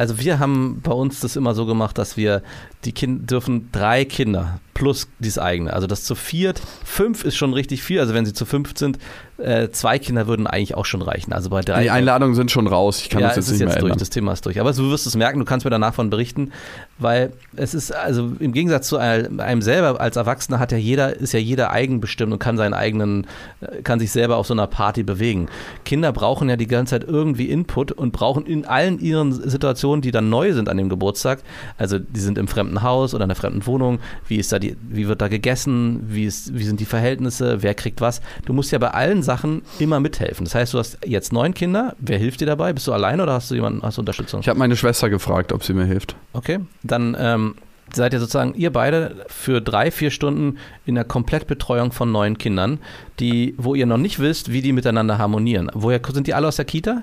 [0.00, 2.42] Also wir haben bei uns das immer so gemacht, dass wir
[2.86, 5.74] die Kinder dürfen drei Kinder plus dieses eigene.
[5.74, 8.00] Also das zu viert, fünf ist schon richtig viel.
[8.00, 8.98] Also wenn sie zu fünf sind,
[9.36, 11.34] äh, zwei Kinder würden eigentlich auch schon reichen.
[11.34, 11.82] Also bei drei.
[11.82, 13.02] Die Einladungen sind schon raus.
[13.02, 13.90] Ich kann ja, das jetzt nicht jetzt mehr durch.
[13.90, 13.98] ändern.
[13.98, 14.58] Das Thema ist durch.
[14.58, 15.38] Aber du wirst es merken.
[15.38, 16.50] Du kannst mir danach von berichten,
[17.00, 21.32] weil es ist also im Gegensatz zu einem selber als Erwachsener hat ja jeder ist
[21.32, 23.26] ja jeder eigenbestimmt und kann seinen eigenen
[23.60, 25.48] äh, kann sich selber auf so einer Party bewegen.
[25.84, 30.10] Kinder brauchen ja die ganze Zeit irgendwie Input und brauchen in allen ihren Situationen, die
[30.10, 31.40] dann neu sind an dem Geburtstag.
[31.76, 33.98] Also die sind im fremden Haus oder in einer fremden Wohnung.
[34.26, 37.74] Wie ist da die wie wird da gegessen, wie, ist, wie sind die Verhältnisse, wer
[37.74, 38.20] kriegt was.
[38.44, 40.44] Du musst ja bei allen Sachen immer mithelfen.
[40.44, 41.94] Das heißt, du hast jetzt neun Kinder.
[41.98, 42.72] Wer hilft dir dabei?
[42.72, 44.40] Bist du alleine oder hast du jemanden, hast du Unterstützung?
[44.40, 46.16] Ich habe meine Schwester gefragt, ob sie mir hilft.
[46.32, 47.54] Okay, dann ähm,
[47.92, 52.78] seid ihr sozusagen ihr beide für drei, vier Stunden in der Komplettbetreuung von neun Kindern,
[53.18, 55.70] die, wo ihr noch nicht wisst, wie die miteinander harmonieren.
[55.74, 57.02] Woher sind die alle aus der Kita?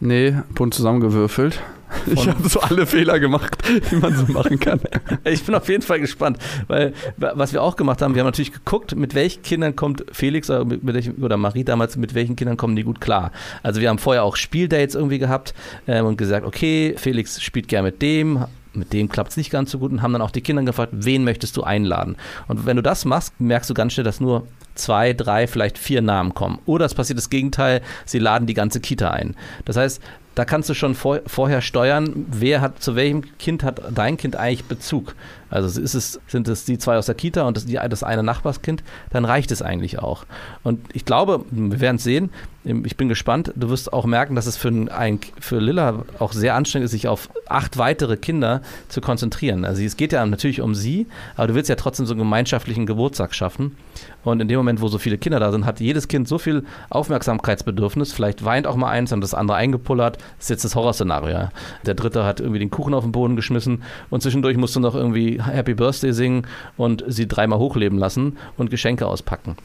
[0.00, 1.60] Nee, bunt zusammengewürfelt.
[2.06, 3.58] Ich habe so alle Fehler gemacht,
[3.90, 4.80] die man so machen kann.
[5.24, 8.52] Ich bin auf jeden Fall gespannt, weil was wir auch gemacht haben, wir haben natürlich
[8.52, 12.76] geguckt, mit welchen Kindern kommt Felix oder, mit, oder Marie damals, mit welchen Kindern kommen
[12.76, 13.30] die gut klar.
[13.62, 15.52] Also wir haben vorher auch Spieldates irgendwie gehabt
[15.86, 19.70] ähm, und gesagt, okay, Felix spielt gerne mit dem, mit dem klappt es nicht ganz
[19.70, 22.16] so gut und haben dann auch die Kinder gefragt, wen möchtest du einladen?
[22.48, 26.02] Und wenn du das machst, merkst du ganz schnell, dass nur zwei, drei, vielleicht vier
[26.02, 26.58] Namen kommen.
[26.66, 29.36] Oder es passiert das Gegenteil, sie laden die ganze Kita ein.
[29.64, 30.00] Das heißt,
[30.34, 34.36] da kannst du schon vor, vorher steuern, wer hat, zu welchem Kind hat dein Kind
[34.36, 35.14] eigentlich Bezug.
[35.52, 38.22] Also ist es, sind es die zwei aus der Kita und das, die, das eine
[38.22, 40.24] Nachbarskind, dann reicht es eigentlich auch.
[40.62, 42.30] Und ich glaube, wir werden es sehen,
[42.64, 46.54] ich bin gespannt, du wirst auch merken, dass es für, ein, für Lilla auch sehr
[46.54, 49.64] anstrengend ist, sich auf acht weitere Kinder zu konzentrieren.
[49.64, 52.86] Also es geht ja natürlich um sie, aber du willst ja trotzdem so einen gemeinschaftlichen
[52.86, 53.76] Geburtstag schaffen.
[54.22, 56.64] Und in dem Moment, wo so viele Kinder da sind, hat jedes Kind so viel
[56.90, 58.12] Aufmerksamkeitsbedürfnis.
[58.12, 60.16] Vielleicht weint auch mal eins und das andere eingepullert.
[60.16, 61.48] Das ist jetzt das Horrorszenario.
[61.84, 64.94] Der dritte hat irgendwie den Kuchen auf den Boden geschmissen und zwischendurch musst du noch
[64.94, 69.56] irgendwie Happy Birthday singen und sie dreimal hochleben lassen und Geschenke auspacken.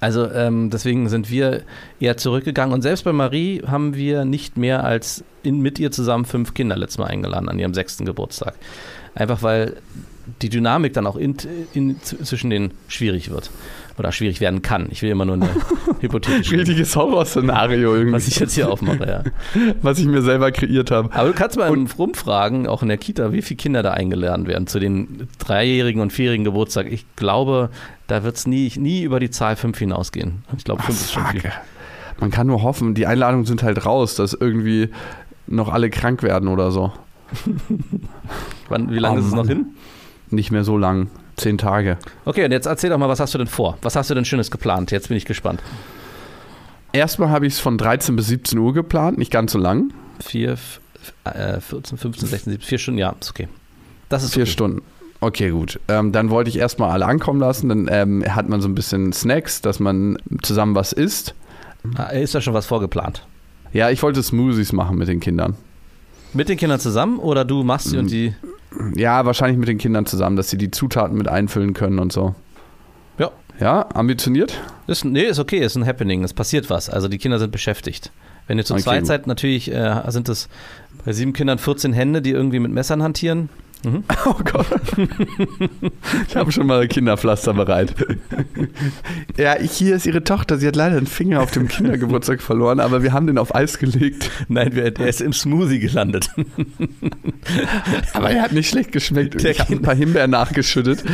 [0.00, 1.62] Also ähm, deswegen sind wir
[1.98, 6.24] eher zurückgegangen und selbst bei Marie haben wir nicht mehr als in, mit ihr zusammen
[6.24, 8.54] fünf Kinder letztes Mal eingeladen an ihrem sechsten Geburtstag.
[9.14, 9.76] Einfach weil
[10.42, 11.36] die Dynamik dann auch in,
[11.74, 13.50] in, zwischen denen schwierig wird
[13.98, 14.88] oder schwierig werden kann.
[14.90, 15.48] Ich will immer nur eine
[16.00, 18.12] hypothetische, Richtiges Horrorszenario irgendwie.
[18.14, 19.06] was ich jetzt hier aufmache.
[19.54, 19.72] Ja.
[19.82, 21.12] was ich mir selber kreiert habe.
[21.12, 24.66] Aber du kannst mal rumfragen, auch in der Kita, wie viele Kinder da eingeladen werden
[24.66, 26.86] zu den dreijährigen und vierjährigen Geburtstag.
[26.90, 27.70] Ich glaube,
[28.06, 30.44] da wird es nie, nie über die Zahl fünf hinausgehen.
[30.56, 31.42] Ich glaube, fünf ist schon viel.
[32.20, 34.88] Man kann nur hoffen, die Einladungen sind halt raus, dass irgendwie
[35.46, 36.92] noch alle krank werden oder so.
[38.68, 39.48] Wann, wie lange Oh ist es noch Mann.
[39.48, 39.66] hin?
[40.30, 41.08] Nicht mehr so lang.
[41.38, 41.96] Zehn Tage.
[42.24, 43.78] Okay, und jetzt erzähl doch mal, was hast du denn vor?
[43.82, 44.90] Was hast du denn Schönes geplant?
[44.90, 45.62] Jetzt bin ich gespannt.
[46.92, 49.92] Erstmal habe ich es von 13 bis 17 Uhr geplant, nicht ganz so lang.
[50.20, 50.56] Vier,
[51.24, 53.48] äh, 14, 15, 16, 17, vier Stunden, ja, ist okay.
[54.08, 54.52] Das ist Vier okay.
[54.52, 54.82] Stunden.
[55.20, 55.80] Okay, gut.
[55.88, 57.68] Ähm, dann wollte ich erstmal alle ankommen lassen.
[57.68, 61.34] Dann ähm, hat man so ein bisschen Snacks, dass man zusammen was isst.
[61.96, 63.26] Ah, Ist da schon was vorgeplant?
[63.72, 65.56] Ja, ich wollte Smoothies machen mit den Kindern.
[66.34, 68.34] Mit den Kindern zusammen oder du machst sie und die.
[68.94, 72.34] Ja, wahrscheinlich mit den Kindern zusammen, dass sie die Zutaten mit einfüllen können und so.
[73.18, 73.30] Ja.
[73.58, 74.60] Ja, ambitioniert?
[74.86, 76.90] Ist, nee, ist okay, ist ein Happening, es passiert was.
[76.90, 78.12] Also die Kinder sind beschäftigt.
[78.46, 80.48] Wenn ihr zu Okay, zweit seid, natürlich äh, sind es
[81.04, 83.48] bei sieben Kindern 14 Hände, die irgendwie mit Messern hantieren.
[83.84, 84.02] Mhm.
[84.26, 84.66] Oh Gott.
[86.28, 87.94] Ich habe schon mal Kinderpflaster bereit.
[89.36, 90.58] Ja, hier ist ihre Tochter.
[90.58, 93.78] Sie hat leider den Finger auf dem Kindergeburtstag verloren, aber wir haben den auf Eis
[93.78, 94.30] gelegt.
[94.48, 96.28] Nein, wir- der ist im Smoothie gelandet.
[98.14, 99.42] Aber er hat nicht schlecht geschmeckt.
[99.42, 101.04] Der Ich habe ein paar Himbeeren nachgeschüttet.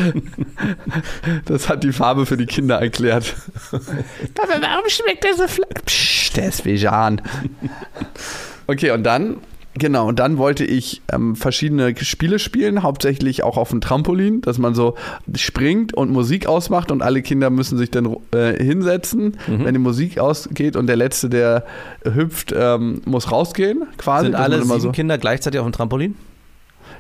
[1.45, 3.35] Das hat die Farbe für die Kinder erklärt.
[4.35, 5.67] Papa, warum schmeckt der so flach?
[5.85, 7.21] Psst, der ist vegan.
[8.67, 9.37] Okay, und dann,
[9.75, 14.59] genau, und dann wollte ich ähm, verschiedene Spiele spielen, hauptsächlich auch auf dem Trampolin, dass
[14.59, 14.95] man so
[15.37, 19.65] springt und Musik ausmacht und alle Kinder müssen sich dann äh, hinsetzen, Mhm.
[19.65, 21.65] wenn die Musik ausgeht und der Letzte, der
[22.05, 24.27] hüpft, ähm, muss rausgehen, quasi.
[24.27, 26.17] Sind alle sieben so, Kinder gleichzeitig auf dem Trampolin?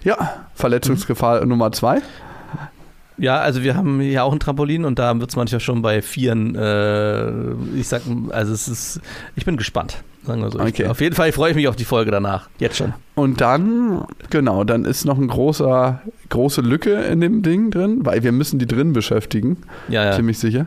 [0.03, 2.03] Ja, Verletzungsgefahr Nummer zwei.
[3.17, 6.03] Ja, also wir haben hier auch ein Trampolin und da wird es manchmal schon bei
[6.03, 7.31] Vieren, äh,
[7.79, 9.01] ich sag, also es ist,
[9.37, 10.03] ich bin gespannt.
[10.27, 10.59] Sagen wir so.
[10.59, 10.87] Okay.
[10.87, 12.49] Auf jeden Fall freue ich mich auf die Folge danach.
[12.59, 12.95] Jetzt schon.
[13.15, 18.23] Und dann, genau, dann ist noch eine großer, große Lücke in dem Ding drin, weil
[18.23, 19.59] wir müssen die drin beschäftigen,
[19.89, 20.13] Ja, ja.
[20.13, 20.67] ziemlich sicher.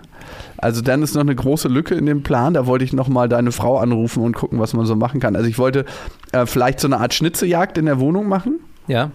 [0.57, 3.51] Also dann ist noch eine große Lücke in dem Plan, da wollte ich nochmal deine
[3.51, 5.35] Frau anrufen und gucken, was man so machen kann.
[5.35, 5.85] Also ich wollte
[6.31, 9.11] äh, vielleicht so eine Art Schnitzejagd in der Wohnung machen, Ja.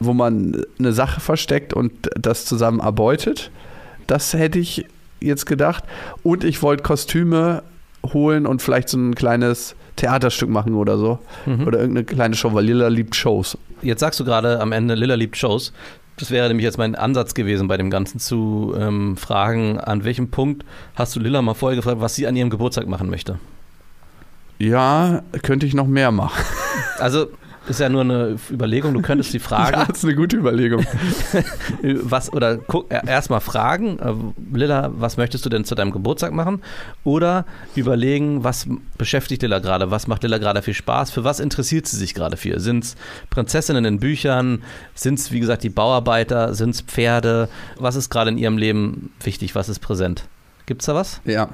[0.00, 3.50] wo man eine Sache versteckt und das zusammen erbeutet.
[4.06, 4.86] Das hätte ich
[5.20, 5.84] jetzt gedacht.
[6.22, 7.62] Und ich wollte Kostüme
[8.12, 11.18] holen und vielleicht so ein kleines Theaterstück machen oder so.
[11.46, 11.66] Mhm.
[11.66, 13.58] Oder irgendeine kleine Show, weil Lilla liebt Shows.
[13.82, 15.72] Jetzt sagst du gerade am Ende, Lilla liebt Shows.
[16.18, 20.30] Das wäre nämlich jetzt mein Ansatz gewesen, bei dem Ganzen zu ähm, fragen, an welchem
[20.30, 20.64] Punkt
[20.96, 23.38] hast du Lilla mal vorher gefragt, was sie an ihrem Geburtstag machen möchte?
[24.58, 26.42] Ja, könnte ich noch mehr machen.
[26.98, 27.28] Also
[27.68, 30.84] ist ja nur eine Überlegung, du könntest sie fragen, Ja, ist eine gute Überlegung.
[31.82, 36.62] was oder äh, erstmal fragen, äh, Lilla, was möchtest du denn zu deinem Geburtstag machen?
[37.04, 41.86] Oder überlegen, was beschäftigt Lilla gerade, was macht Lilla gerade viel Spaß, für was interessiert
[41.86, 42.60] sie sich gerade für?
[42.60, 42.96] Sind es
[43.30, 44.62] Prinzessinnen in Büchern?
[44.94, 46.54] Sind es, wie gesagt, die Bauarbeiter?
[46.54, 47.48] Sind es Pferde?
[47.78, 49.54] Was ist gerade in ihrem Leben wichtig?
[49.54, 50.24] Was ist präsent?
[50.66, 51.20] Gibt es da was?
[51.24, 51.48] Ja.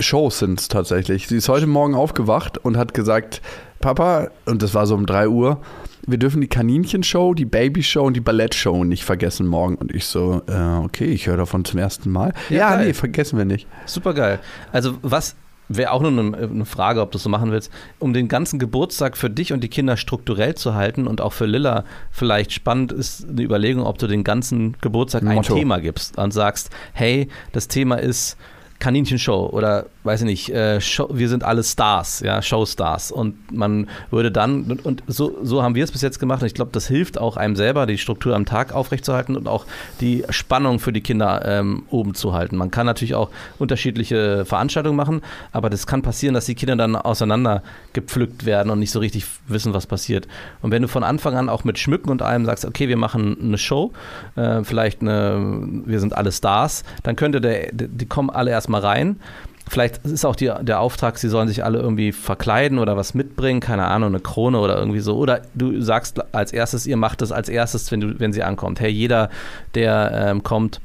[0.00, 1.28] Shows sind es tatsächlich.
[1.28, 3.40] Sie ist heute Morgen aufgewacht und hat gesagt,
[3.80, 5.60] Papa, und das war so um 3 Uhr,
[6.06, 9.74] wir dürfen die Kaninchenshow, die Babyshow und die Ballettshow nicht vergessen morgen.
[9.76, 12.32] Und ich so, äh, okay, ich höre davon zum ersten Mal.
[12.48, 12.86] Ja, Ja, geil.
[12.88, 13.66] nee, vergessen wir nicht.
[13.86, 14.40] Super geil.
[14.72, 15.36] Also was
[15.68, 18.58] wäre auch nur eine, eine Frage, ob du es so machen willst, um den ganzen
[18.58, 22.90] Geburtstag für dich und die Kinder strukturell zu halten und auch für Lilla vielleicht spannend
[22.90, 25.54] ist eine Überlegung, ob du den ganzen Geburtstag ein Motto.
[25.54, 28.36] Thema gibst und sagst, hey, das Thema ist
[28.80, 33.12] Kaninchenshow oder weiß ich nicht, äh, Show, wir sind alle Stars, ja, Showstars.
[33.12, 36.40] Und man würde dann, und, und so, so haben wir es bis jetzt gemacht.
[36.40, 39.66] Und ich glaube, das hilft auch einem selber, die Struktur am Tag aufrechtzuerhalten und auch
[40.00, 42.56] die Spannung für die Kinder ähm, oben zu halten.
[42.56, 45.20] Man kann natürlich auch unterschiedliche Veranstaltungen machen,
[45.52, 47.62] aber das kann passieren, dass die Kinder dann auseinander
[47.92, 50.26] gepflückt werden und nicht so richtig wissen, was passiert.
[50.62, 53.36] Und wenn du von Anfang an auch mit Schmücken und allem sagst, okay, wir machen
[53.42, 53.92] eine Show,
[54.36, 59.20] äh, vielleicht eine, wir sind alle Stars, dann könnte der, die kommen alle erstmal rein.
[59.68, 63.60] Vielleicht ist auch die, der Auftrag, sie sollen sich alle irgendwie verkleiden oder was mitbringen,
[63.60, 65.16] keine Ahnung, eine Krone oder irgendwie so.
[65.16, 68.80] Oder du sagst als erstes, ihr macht das als erstes, wenn, du, wenn sie ankommt.
[68.80, 69.30] Hey, jeder,
[69.76, 70.80] der ähm, kommt,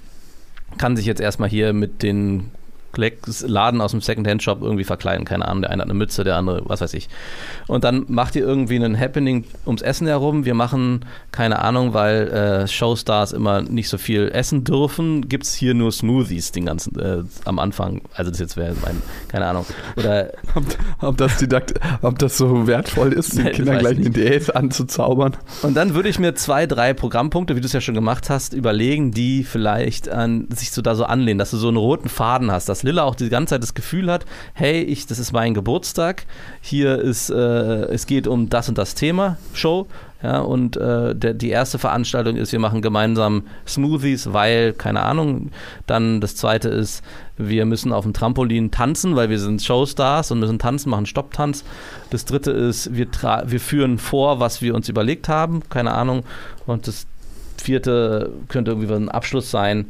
[0.77, 2.51] kann sich jetzt erstmal hier mit den
[2.97, 5.25] Laden aus dem Secondhand-Shop irgendwie verkleiden.
[5.25, 7.09] Keine Ahnung, der eine hat eine Mütze, der andere, was weiß ich.
[7.67, 10.45] Und dann macht ihr irgendwie ein Happening ums Essen herum.
[10.45, 15.53] Wir machen, keine Ahnung, weil äh, Showstars immer nicht so viel essen dürfen, gibt es
[15.53, 18.01] hier nur Smoothies den ganzen, äh, am Anfang.
[18.13, 19.65] Also das jetzt wäre mein, keine Ahnung.
[19.95, 20.63] Oder ob,
[21.01, 25.35] ob, das Didakt, ob das so wertvoll ist, den Kindern gleich eine Diät anzuzaubern.
[25.61, 28.53] Und dann würde ich mir zwei, drei Programmpunkte, wie du es ja schon gemacht hast,
[28.53, 32.51] überlegen, die vielleicht an sich so da so anlehnen, dass du so einen roten Faden
[32.51, 35.53] hast, dass Lilla auch die ganze Zeit das Gefühl hat, hey, ich, das ist mein
[35.53, 36.25] Geburtstag,
[36.61, 39.87] hier ist, äh, es geht um das und das Thema, Show,
[40.25, 45.51] ja, und äh, der, die erste Veranstaltung ist, wir machen gemeinsam Smoothies, weil, keine Ahnung.
[45.85, 47.03] Dann das zweite ist,
[47.37, 51.63] wir müssen auf dem Trampolin tanzen, weil wir sind Showstars und müssen tanzen, machen Stopptanz.
[52.09, 53.05] Das dritte ist, wir,
[53.45, 56.23] wir führen vor, was wir uns überlegt haben, keine Ahnung.
[56.65, 57.05] Und das
[57.57, 59.85] vierte könnte irgendwie ein Abschluss sein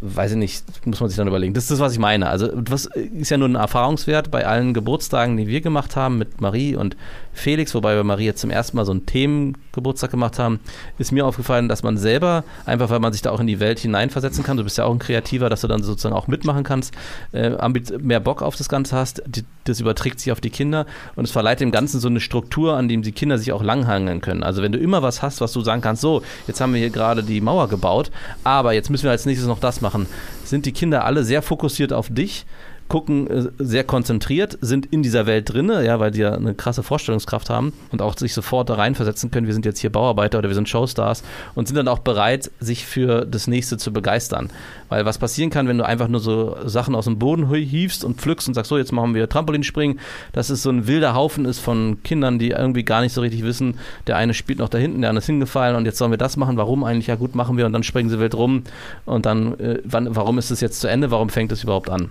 [0.00, 1.54] weiß ich nicht, muss man sich dann überlegen.
[1.54, 2.28] Das ist das, was ich meine.
[2.28, 6.40] Also, das ist ja nur ein Erfahrungswert bei allen Geburtstagen, die wir gemacht haben mit
[6.40, 6.96] Marie und
[7.32, 10.60] Felix, wobei wir Marie jetzt zum ersten Mal so einen Themengeburtstag gemacht haben,
[10.98, 13.78] ist mir aufgefallen, dass man selber, einfach weil man sich da auch in die Welt
[13.78, 16.94] hineinversetzen kann, du bist ja auch ein Kreativer, dass du dann sozusagen auch mitmachen kannst,
[17.32, 17.56] äh,
[18.00, 21.30] mehr Bock auf das Ganze hast, die, das überträgt sich auf die Kinder und es
[21.30, 24.42] verleiht dem Ganzen so eine Struktur, an dem die Kinder sich auch langhangeln können.
[24.42, 26.90] Also wenn du immer was hast, was du sagen kannst, so, jetzt haben wir hier
[26.90, 28.10] gerade die Mauer gebaut,
[28.42, 30.06] aber jetzt müssen wir als nächstes noch das machen,
[30.44, 32.46] sind die Kinder alle sehr fokussiert auf dich
[32.88, 36.82] gucken äh, sehr konzentriert, sind in dieser Welt drinne, ja, weil die ja eine krasse
[36.82, 39.46] Vorstellungskraft haben und auch sich sofort da reinversetzen können.
[39.46, 41.22] Wir sind jetzt hier Bauarbeiter oder wir sind Showstars
[41.54, 44.50] und sind dann auch bereit, sich für das nächste zu begeistern.
[44.88, 48.20] Weil was passieren kann, wenn du einfach nur so Sachen aus dem Boden hiefst und
[48.20, 50.00] pflückst und sagst, so, jetzt machen wir Trampolinspringen,
[50.32, 53.44] dass es so ein wilder Haufen ist von Kindern, die irgendwie gar nicht so richtig
[53.44, 56.18] wissen, der eine spielt noch da hinten, der andere ist hingefallen und jetzt sollen wir
[56.18, 57.08] das machen, warum eigentlich?
[57.08, 58.64] Ja gut, machen wir und dann springen sie wild rum
[59.04, 62.10] und dann, äh, wann, warum ist es jetzt zu Ende, warum fängt es überhaupt an?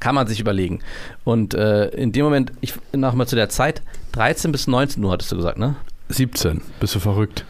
[0.00, 0.80] Kann man sich überlegen.
[1.24, 3.82] Und äh, in dem Moment, ich nochmal zu der Zeit,
[4.12, 5.76] 13 bis 19 Uhr hattest du gesagt, ne?
[6.08, 7.44] 17, bist du verrückt.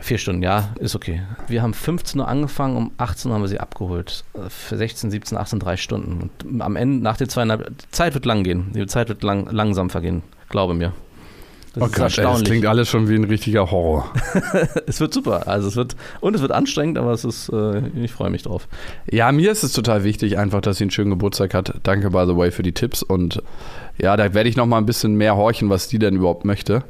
[0.00, 1.22] Vier Stunden, ja, ist okay.
[1.46, 4.24] Wir haben 15 Uhr angefangen, um 18 Uhr haben wir sie abgeholt.
[4.48, 6.30] Für 16, 17, 18, drei Stunden.
[6.42, 8.72] Und am Ende, nach den zweieinhalb, die Zeit wird lang gehen.
[8.74, 10.92] Die Zeit wird lang, langsam vergehen, glaube mir.
[11.74, 14.12] Das oh Gott, ey, das klingt alles schon wie ein richtiger Horror.
[14.86, 15.48] es wird super.
[15.48, 18.68] Also es wird und es wird anstrengend, aber es ist, äh, ich freue mich drauf.
[19.10, 21.74] Ja, mir ist es total wichtig, einfach, dass sie einen schönen Geburtstag hat.
[21.82, 23.02] Danke, by the way, für die Tipps.
[23.02, 23.42] Und
[23.98, 26.84] ja, da werde ich noch mal ein bisschen mehr horchen, was die denn überhaupt möchte.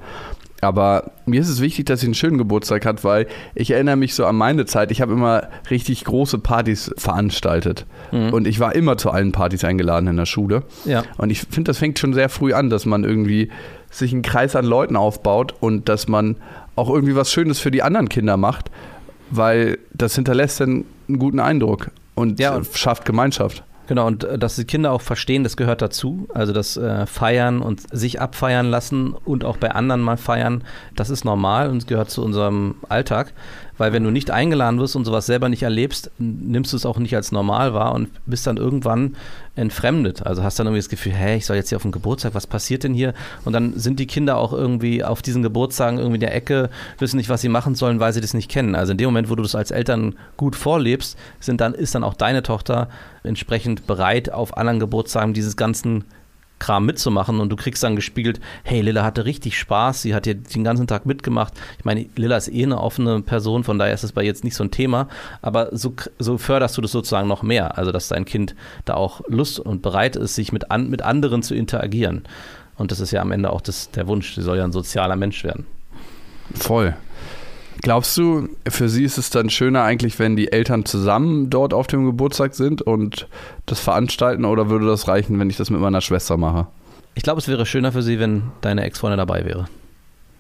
[0.61, 4.15] Aber mir ist es wichtig, dass sie einen schönen Geburtstag hat, weil ich erinnere mich
[4.15, 4.91] so an meine Zeit.
[4.91, 7.87] Ich habe immer richtig große Partys veranstaltet.
[8.13, 8.33] Mhm.
[8.33, 10.63] Und ich war immer zu allen Partys eingeladen in der Schule.
[10.85, 11.05] Ja.
[11.19, 13.51] Und ich finde, das fängt schon sehr früh an, dass man irgendwie
[13.95, 16.37] sich einen Kreis an Leuten aufbaut und dass man
[16.77, 18.71] auch irgendwie was Schönes für die anderen Kinder macht,
[19.31, 23.65] weil das hinterlässt dann einen guten Eindruck und ja, schafft Gemeinschaft.
[23.87, 26.27] Genau, und äh, dass die Kinder auch verstehen, das gehört dazu.
[26.33, 30.65] Also das äh, Feiern und sich abfeiern lassen und auch bei anderen mal feiern,
[30.97, 33.33] das ist normal und gehört zu unserem Alltag.
[33.77, 36.99] Weil wenn du nicht eingeladen wirst und sowas selber nicht erlebst, nimmst du es auch
[36.99, 39.17] nicht als normal wahr und bist dann irgendwann
[39.57, 40.25] entfremdet.
[40.27, 42.47] Also hast dann irgendwie das Gefühl, hey, ich soll jetzt hier auf den Geburtstag, was
[42.47, 43.15] passiert denn hier?
[43.45, 47.17] Und dann sind die Kinder auch irgendwie auf diesen Geburtstagen irgendwie in der Ecke, wissen
[47.17, 48.75] nicht, was sie machen sollen, weil sie das nicht kennen.
[48.75, 52.05] Also in dem Moment, wo du das als Eltern gut vorlebst, sind dann, ist dann
[52.05, 52.89] auch deine Tochter
[53.23, 56.05] entsprechend bereit, auf anderen Geburtstagen dieses ganzen
[56.65, 60.35] Kram mitzumachen und du kriegst dann gespiegelt, hey, Lilla hatte richtig Spaß, sie hat hier
[60.35, 61.53] den ganzen Tag mitgemacht.
[61.79, 64.55] Ich meine, Lilla ist eh eine offene Person, von daher ist es bei jetzt nicht
[64.55, 65.09] so ein Thema,
[65.43, 68.55] aber so, so förderst du das sozusagen noch mehr, also dass dein Kind
[68.87, 72.23] da auch Lust und bereit ist, sich mit, an, mit anderen zu interagieren.
[72.77, 75.17] Und das ist ja am Ende auch das, der Wunsch, sie soll ja ein sozialer
[75.17, 75.67] Mensch werden.
[76.55, 76.97] Voll.
[77.85, 81.87] Glaubst du, für sie ist es dann schöner eigentlich, wenn die Eltern zusammen dort auf
[81.87, 83.29] dem Geburtstag sind und
[83.67, 86.67] das veranstalten oder würde das reichen, wenn ich das mit meiner Schwester mache?
[87.15, 89.67] Ich glaube, es wäre schöner für sie, wenn deine Ex-Freundin dabei wäre.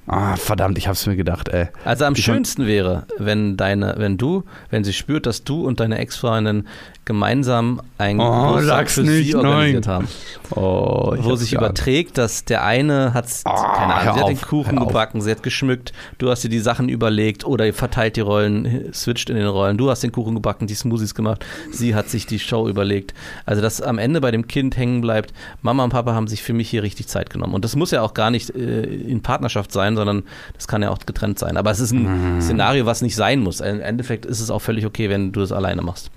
[0.07, 1.69] Ah, verdammt, ich hab's mir gedacht, ey.
[1.85, 5.81] Also am ich schönsten wäre, wenn deine, wenn du, wenn sie spürt, dass du und
[5.81, 6.67] deine Ex-Freundin
[7.05, 9.95] gemeinsam ein oh, Geburtstag für nicht, sie organisiert nein.
[9.95, 10.09] haben.
[10.51, 14.77] Oh, wo sich überträgt, dass der eine hat, oh, keine Ahnung, sie hat den Kuchen
[14.79, 18.93] gebacken, sie hat geschmückt, du hast dir die Sachen überlegt oder ihr verteilt die Rollen,
[18.93, 22.27] switcht in den Rollen, du hast den Kuchen gebacken, die Smoothies gemacht, sie hat sich
[22.27, 23.15] die Show überlegt.
[23.47, 25.33] Also, dass am Ende bei dem Kind hängen bleibt,
[25.63, 27.55] Mama und Papa haben sich für mich hier richtig Zeit genommen.
[27.55, 30.25] Und das muss ja auch gar nicht äh, in Partnerschaft sein, sondern
[30.55, 31.57] das kann ja auch getrennt sein.
[31.57, 32.41] Aber es ist ein mhm.
[32.41, 33.61] Szenario, was nicht sein muss.
[33.61, 36.11] Im Endeffekt ist es auch völlig okay, wenn du das alleine machst.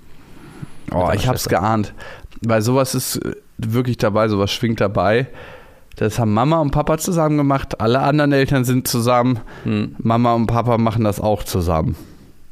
[0.92, 1.94] Oh, ich hab's geahnt.
[2.42, 5.28] Weil sowas ist äh, wirklich dabei, sowas schwingt dabei.
[5.96, 7.80] Das haben Mama und Papa zusammen gemacht.
[7.80, 9.40] Alle anderen Eltern sind zusammen.
[9.64, 9.96] Hm.
[9.98, 11.96] Mama und Papa machen das auch zusammen.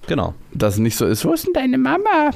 [0.09, 0.35] Genau.
[0.53, 2.31] Dass nicht so ist, wo ist denn deine Mama?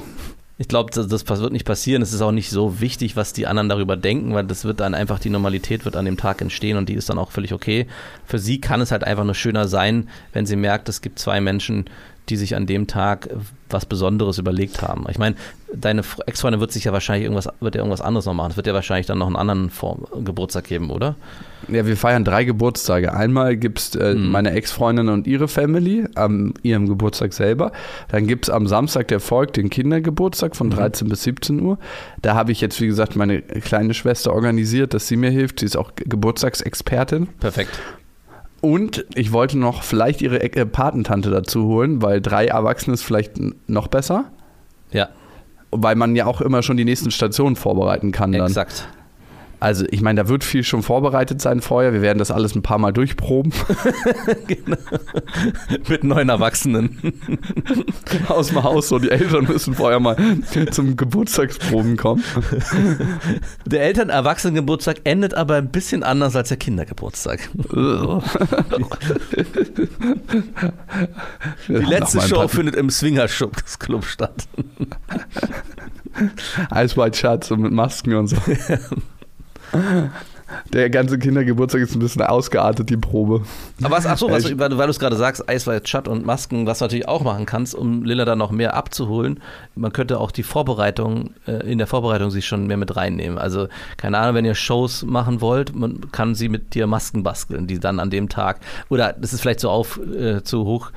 [0.57, 2.03] Ich glaube, das, das wird nicht passieren.
[2.03, 4.93] Es ist auch nicht so wichtig, was die anderen darüber denken, weil das wird dann
[4.93, 7.87] einfach, die Normalität wird an dem Tag entstehen und die ist dann auch völlig okay.
[8.25, 11.41] Für sie kann es halt einfach nur schöner sein, wenn sie merkt, es gibt zwei
[11.41, 11.85] Menschen,
[12.29, 13.29] die sich an dem Tag
[13.69, 15.05] was Besonderes überlegt haben.
[15.09, 15.35] Ich meine,
[15.73, 18.51] deine Ex-Freundin wird sich ja wahrscheinlich irgendwas, wird ja irgendwas anderes noch machen.
[18.51, 21.15] Es wird ja wahrscheinlich dann noch einen anderen Form, Geburtstag geben, oder?
[21.69, 23.13] Ja, wir feiern drei Geburtstage.
[23.13, 24.29] Einmal gibt es äh, Hm.
[24.31, 27.71] meine Ex-Freundin und ihre Family an ihrem Geburtstag selber.
[28.09, 30.55] Dann gibt es am Samstag, der folgt, den Kindergeburtstag Mhm.
[30.57, 31.77] von 13 bis 17 Uhr.
[32.21, 35.59] Da habe ich jetzt, wie gesagt, meine kleine Schwester organisiert, dass sie mir hilft.
[35.61, 37.27] Sie ist auch Geburtstagsexpertin.
[37.39, 37.79] Perfekt.
[38.61, 43.33] Und ich wollte noch vielleicht ihre äh, Patentante dazu holen, weil drei Erwachsene ist vielleicht
[43.67, 44.25] noch besser.
[44.91, 45.09] Ja,
[45.71, 48.47] Weil man ja auch immer schon die nächsten Stationen vorbereiten kann dann.
[48.47, 48.87] exakt.
[49.61, 51.93] Also ich meine, da wird viel schon vorbereitet sein vorher.
[51.93, 53.53] Wir werden das alles ein paar Mal durchproben.
[55.87, 56.97] Mit neun Erwachsenen.
[58.27, 58.97] aus dem Haus so.
[58.97, 60.17] Die Eltern müssen vorher mal
[60.71, 62.23] zum Geburtstagsproben kommen.
[63.67, 67.47] Der Eltern-Erwachsenen-Geburtstag endet aber ein bisschen anders als der Kindergeburtstag.
[71.67, 74.47] Die letzte Show findet im Swingerschub-Club statt.
[77.13, 78.37] Shirts und mit Masken und so.
[80.73, 83.43] Der ganze Kindergeburtstag ist ein bisschen ausgeartet, die Probe.
[83.81, 86.79] Aber was, ach so, was, weil, du es gerade sagst, Eisweiß, Chat und Masken, was
[86.79, 89.39] du natürlich auch machen kannst, um Lilla da noch mehr abzuholen.
[89.75, 93.37] Man könnte auch die Vorbereitung, äh, in der Vorbereitung sie schon mehr mit reinnehmen.
[93.37, 93.67] Also,
[93.97, 97.79] keine Ahnung, wenn ihr Shows machen wollt, man kann sie mit dir Masken basteln, die
[97.79, 98.59] dann an dem Tag,
[98.89, 100.91] oder das ist vielleicht so auf, äh, zu hoch,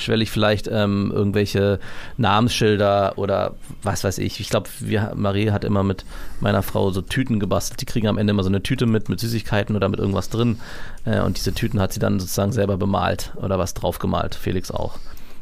[0.00, 1.78] schwellig vielleicht ähm, irgendwelche
[2.16, 4.40] Namensschilder oder was weiß ich.
[4.40, 4.68] Ich glaube,
[5.14, 6.04] Marie hat immer mit
[6.40, 7.80] meiner Frau so Tüten gebastelt.
[7.80, 10.58] Die kriegen am Ende immer so eine Tüte mit, mit Süßigkeiten oder mit irgendwas drin.
[11.04, 14.34] Äh, und diese Tüten hat sie dann sozusagen selber bemalt oder was drauf gemalt.
[14.34, 14.98] Felix auch.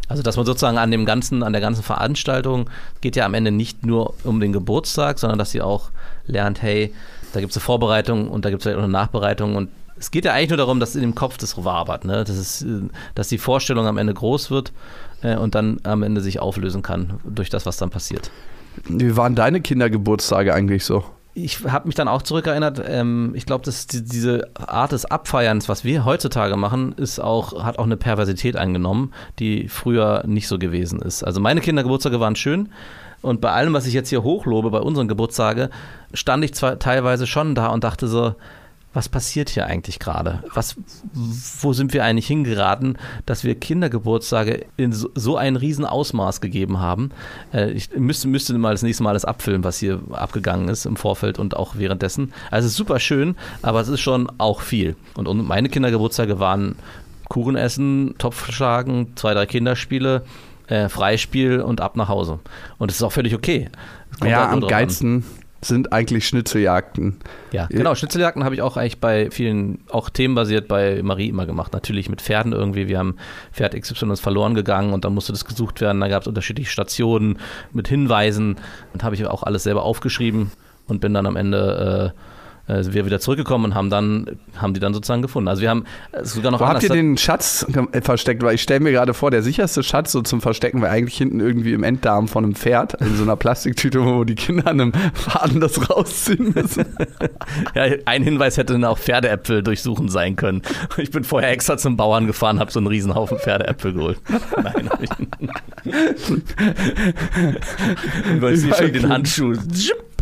[0.08, 2.70] Also, dass man sozusagen an dem ganzen, an der ganzen Veranstaltung
[3.02, 5.90] geht ja am Ende nicht nur um den Geburtstag, sondern dass sie auch
[6.26, 6.94] lernt, hey,
[7.32, 9.68] da gibt es eine Vorbereitung und da gibt es vielleicht auch eine Nachbereitung und
[9.98, 12.24] es geht ja eigentlich nur darum, dass in dem Kopf das wabert, ne?
[12.24, 14.72] Das ist, äh, dass die Vorstellung am Ende groß wird
[15.22, 18.30] äh, und dann am Ende sich auflösen kann durch das, was dann passiert.
[18.84, 21.04] Wie waren deine Kindergeburtstage eigentlich so?
[21.34, 22.82] Ich habe mich dann auch zurückerinnert.
[22.84, 27.64] Ähm, ich glaube, dass die, diese Art des Abfeierns, was wir heutzutage machen, ist auch,
[27.64, 31.22] hat auch eine Perversität angenommen, die früher nicht so gewesen ist.
[31.22, 32.70] Also meine Kindergeburtstage waren schön.
[33.20, 35.70] Und bei allem, was ich jetzt hier hochlobe, bei unseren Geburtstage,
[36.14, 38.34] stand ich zwar teilweise schon da und dachte so,
[38.98, 40.42] was passiert hier eigentlich gerade?
[40.52, 40.74] Was,
[41.12, 47.12] wo sind wir eigentlich hingeraten, dass wir Kindergeburtstage in so, so ein Riesenausmaß gegeben haben?
[47.54, 50.96] Äh, ich müsste, müsste mal das nächste Mal alles abfilmen, was hier abgegangen ist im
[50.96, 52.32] Vorfeld und auch währenddessen.
[52.50, 54.96] Also es ist super schön, aber es ist schon auch viel.
[55.14, 56.74] Und, und meine Kindergeburtstage waren
[57.28, 60.24] Kuchen essen, Topf schlagen, zwei, drei Kinderspiele,
[60.66, 62.40] äh, Freispiel und ab nach Hause.
[62.78, 63.68] Und es ist auch völlig okay.
[64.24, 65.22] Ja, halt am drauf an.
[65.60, 67.18] Sind eigentlich Schnitzeljagden.
[67.50, 67.94] Ja, genau.
[67.94, 71.72] Schnitzeljagden habe ich auch eigentlich bei vielen, auch themenbasiert bei Marie immer gemacht.
[71.72, 72.86] Natürlich mit Pferden irgendwie.
[72.86, 73.16] Wir haben
[73.52, 76.00] Pferd XY ist verloren gegangen und dann musste das gesucht werden.
[76.00, 77.38] Da gab es unterschiedliche Stationen
[77.72, 78.56] mit Hinweisen
[78.92, 80.52] und habe ich auch alles selber aufgeschrieben
[80.86, 82.27] und bin dann am Ende äh,
[82.68, 85.48] äh, sind wir wieder zurückgekommen und haben dann haben die dann sozusagen gefunden.
[85.48, 88.42] Also wir haben äh, sogar noch Wo habt ihr den Schatz äh, versteckt?
[88.42, 91.40] Weil ich stelle mir gerade vor, der sicherste Schatz so zum Verstecken wäre eigentlich hinten
[91.40, 94.92] irgendwie im Enddarm von einem Pferd in so einer Plastiktüte, wo die Kinder an einem
[95.14, 96.86] Faden das rausziehen müssen.
[97.74, 100.62] Ja, ein Hinweis hätte dann auch Pferdeäpfel durchsuchen sein können.
[100.96, 104.18] Ich bin vorher extra zum Bauern gefahren, habe so einen Riesenhaufen Pferdeäpfel geholt.
[104.56, 105.30] Nein, hab ich nicht.
[108.40, 109.54] Weil sie schon den Handschuh.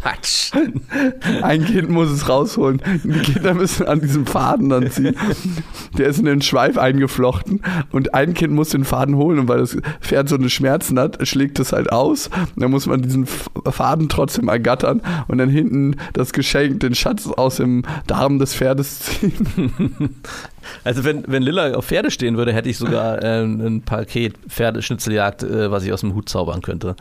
[0.06, 0.52] Patsch.
[1.42, 2.80] Ein Kind muss es rausholen.
[3.02, 5.16] Die Kinder müssen an diesem Faden dann ziehen.
[5.98, 9.58] Der ist in den Schweif eingeflochten und ein Kind muss den Faden holen und weil
[9.58, 12.28] das Pferd so eine Schmerzen hat, schlägt es halt aus.
[12.28, 17.26] Und dann muss man diesen Faden trotzdem ergattern und dann hinten das Geschenk, den Schatz
[17.26, 19.34] aus dem Darm des Pferdes ziehen.
[20.84, 25.42] Also wenn, wenn Lilla auf Pferde stehen würde, hätte ich sogar äh, ein Paket Pferdeschnitzeljagd,
[25.42, 26.96] äh, was ich aus dem Hut zaubern könnte.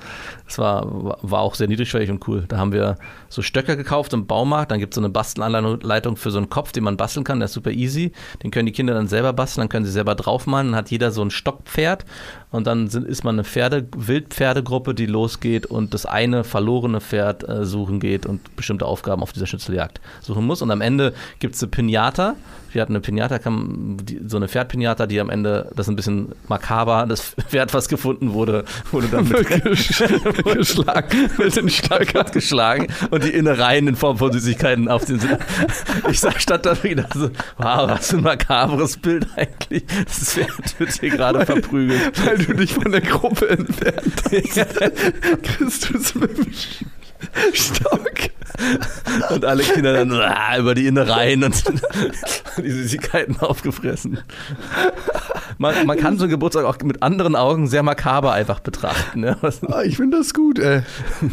[0.46, 2.46] Das war, war auch sehr niedrigschwellig und cool.
[2.48, 2.98] Da haben wir
[3.36, 4.72] so Stöcker gekauft im Baumarkt.
[4.72, 7.40] Dann gibt es so eine Bastelanleitung für so einen Kopf, den man basteln kann.
[7.40, 8.12] Der ist super easy.
[8.42, 9.64] Den können die Kinder dann selber basteln.
[9.64, 10.68] Dann können sie selber draufmalen.
[10.72, 12.06] Dann hat jeder so ein Stockpferd.
[12.52, 17.48] Und dann sind, ist man eine Pferde, Wildpferdegruppe, die losgeht und das eine verlorene Pferd
[17.48, 20.62] äh, suchen geht und bestimmte Aufgaben auf dieser Schnitzeljagd suchen muss.
[20.62, 22.36] Und am Ende gibt es eine Pinata.
[22.72, 23.40] Wir hatten eine Pinata,
[24.28, 28.34] so eine Pferdpinata, die am Ende, das ist ein bisschen makaber, das Pferd, was gefunden
[28.34, 29.48] wurde, wurde dann mit
[30.44, 31.30] geschlagen.
[31.38, 35.20] mit den Schlagblatt geschlagen und die Innereien in Form von Süßigkeiten auf den
[36.10, 39.84] Ich sag, stand da wieder so, wow, was für ein makabres Bild eigentlich.
[40.06, 42.12] Das Pferd wird hier gerade verprügelt.
[42.26, 45.44] Weil du dich von der Gruppe entfernt hast.
[45.44, 46.54] Christus mit dem
[47.54, 48.12] Stock.
[49.32, 51.64] Und alle Kinder dann ah, über die Innereien und
[52.58, 54.20] die Süßigkeiten aufgefressen.
[55.58, 59.22] Man, man kann so einen Geburtstag auch mit anderen Augen sehr makaber einfach betrachten.
[59.22, 59.38] Ne?
[59.68, 60.82] Ah, ich finde das gut, ey.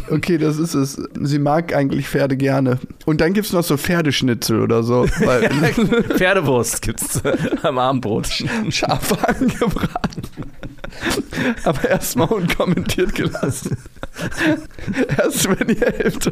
[0.09, 1.01] Okay, das ist es.
[1.21, 2.79] Sie mag eigentlich Pferde gerne.
[3.05, 5.05] Und dann gibt es noch so Pferdeschnitzel oder so.
[5.19, 5.49] Weil
[6.17, 7.21] Pferdewurst gibt es
[7.63, 8.27] am Abendbrot.
[8.69, 10.21] Schafe angebraten.
[11.63, 13.77] Aber erstmal unkommentiert gelassen.
[15.17, 16.31] Erst wenn die Hälfte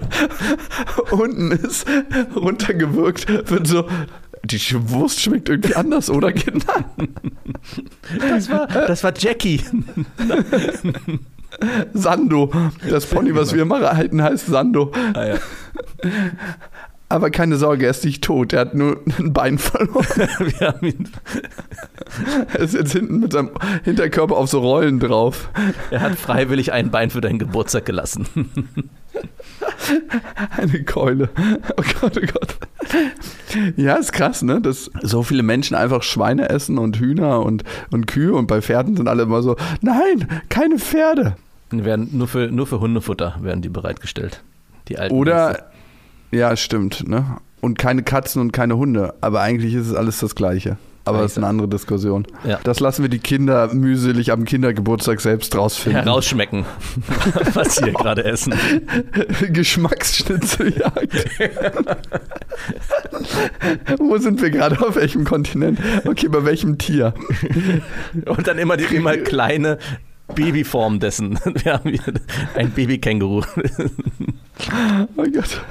[1.10, 1.88] unten ist,
[2.36, 3.88] runtergewirkt, wird so.
[4.44, 6.86] Die Wurst schmeckt irgendwie anders, oder Kinder?
[8.20, 9.62] Das war, das war Jackie.
[11.94, 12.52] Sando.
[12.90, 14.92] Das Pony, was wir immer halten, heißt Sando.
[15.14, 15.36] Ah, ja.
[17.12, 18.54] Aber keine Sorge, er ist nicht tot.
[18.54, 20.06] Er hat nur ein Bein verloren.
[20.40, 21.10] Wir haben ihn,
[22.54, 23.52] Er ist jetzt hinten mit seinem
[23.84, 25.50] Hinterkörper auf so Rollen drauf.
[25.90, 28.28] er hat freiwillig ein Bein für deinen Geburtstag gelassen.
[30.58, 31.30] Eine Keule.
[31.78, 32.58] Oh Gott, oh Gott.
[33.76, 34.62] Ja, ist krass, ne?
[34.62, 38.96] Dass so viele Menschen einfach Schweine essen und Hühner und, und Kühe und bei Pferden
[38.96, 41.36] sind alle immer so, nein, keine Pferde.
[41.74, 44.42] Die werden nur für, nur für Hundefutter werden die bereitgestellt.
[44.88, 45.14] Die alten
[45.52, 45.71] Gäste.
[46.32, 47.38] Ja, stimmt, ne?
[47.60, 49.14] Und keine Katzen und keine Hunde.
[49.22, 50.78] Aber eigentlich ist es alles das Gleiche.
[51.04, 52.28] Aber das ist eine andere Diskussion.
[52.44, 52.60] Ja.
[52.64, 56.04] Das lassen wir die Kinder mühselig am Kindergeburtstag selbst rausfinden.
[56.04, 56.66] herausschmecken,
[57.54, 58.54] was sie hier gerade essen.
[59.50, 61.26] Geschmacksschnitzeljagd.
[63.98, 64.80] Wo sind wir gerade?
[64.88, 65.80] Auf welchem Kontinent?
[66.06, 67.14] Okay, bei welchem Tier?
[68.26, 69.80] Und dann immer die immer kleine
[70.36, 71.40] Babyform dessen.
[71.64, 72.02] Wir haben hier
[72.56, 73.44] ein Babykänguru.
[75.16, 75.62] Oh Gott.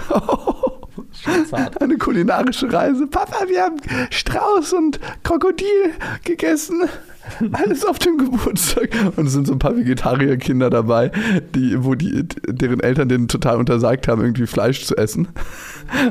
[1.81, 3.07] Eine kulinarische Reise.
[3.07, 3.77] Papa, wir haben
[4.11, 5.95] Strauß und Krokodil
[6.25, 6.89] gegessen.
[7.53, 8.91] Alles auf dem Geburtstag.
[9.17, 11.11] Und es sind so ein paar Vegetarierkinder dabei,
[11.55, 15.29] die, wo die, deren Eltern denen total untersagt haben, irgendwie Fleisch zu essen.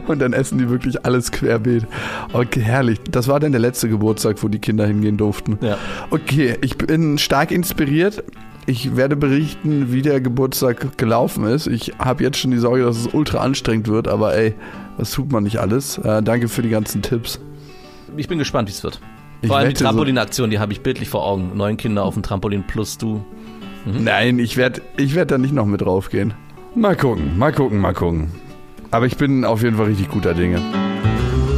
[0.08, 1.86] Und dann essen die wirklich alles querbeet.
[2.34, 3.00] Okay, herrlich.
[3.10, 5.58] Das war dann der letzte Geburtstag, wo die Kinder hingehen durften.
[5.62, 5.78] Ja.
[6.10, 8.24] Okay, ich bin stark inspiriert.
[8.66, 11.66] Ich werde berichten, wie der Geburtstag gelaufen ist.
[11.66, 14.54] Ich habe jetzt schon die Sorge, dass es ultra anstrengend wird, aber ey,
[14.98, 15.98] was tut man nicht alles?
[15.98, 17.40] Äh, danke für die ganzen Tipps.
[18.16, 19.00] Ich bin gespannt, wie es wird.
[19.48, 21.52] Vor allem die wette so- Trampolinaktion, die habe ich bildlich vor Augen.
[21.56, 23.24] Neun Kinder auf dem Trampolin plus du.
[23.86, 26.34] Nein, ich werde ich werd da nicht noch mit draufgehen.
[26.76, 28.30] Mal gucken, mal gucken, mal gucken.
[28.92, 30.60] Aber ich bin auf jeden Fall richtig guter Dinge.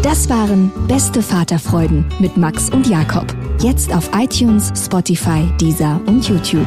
[0.04, 3.26] Das waren Beste Vaterfreuden mit Max und Jakob.
[3.62, 6.66] Jetzt auf iTunes, Spotify, Deezer und YouTube.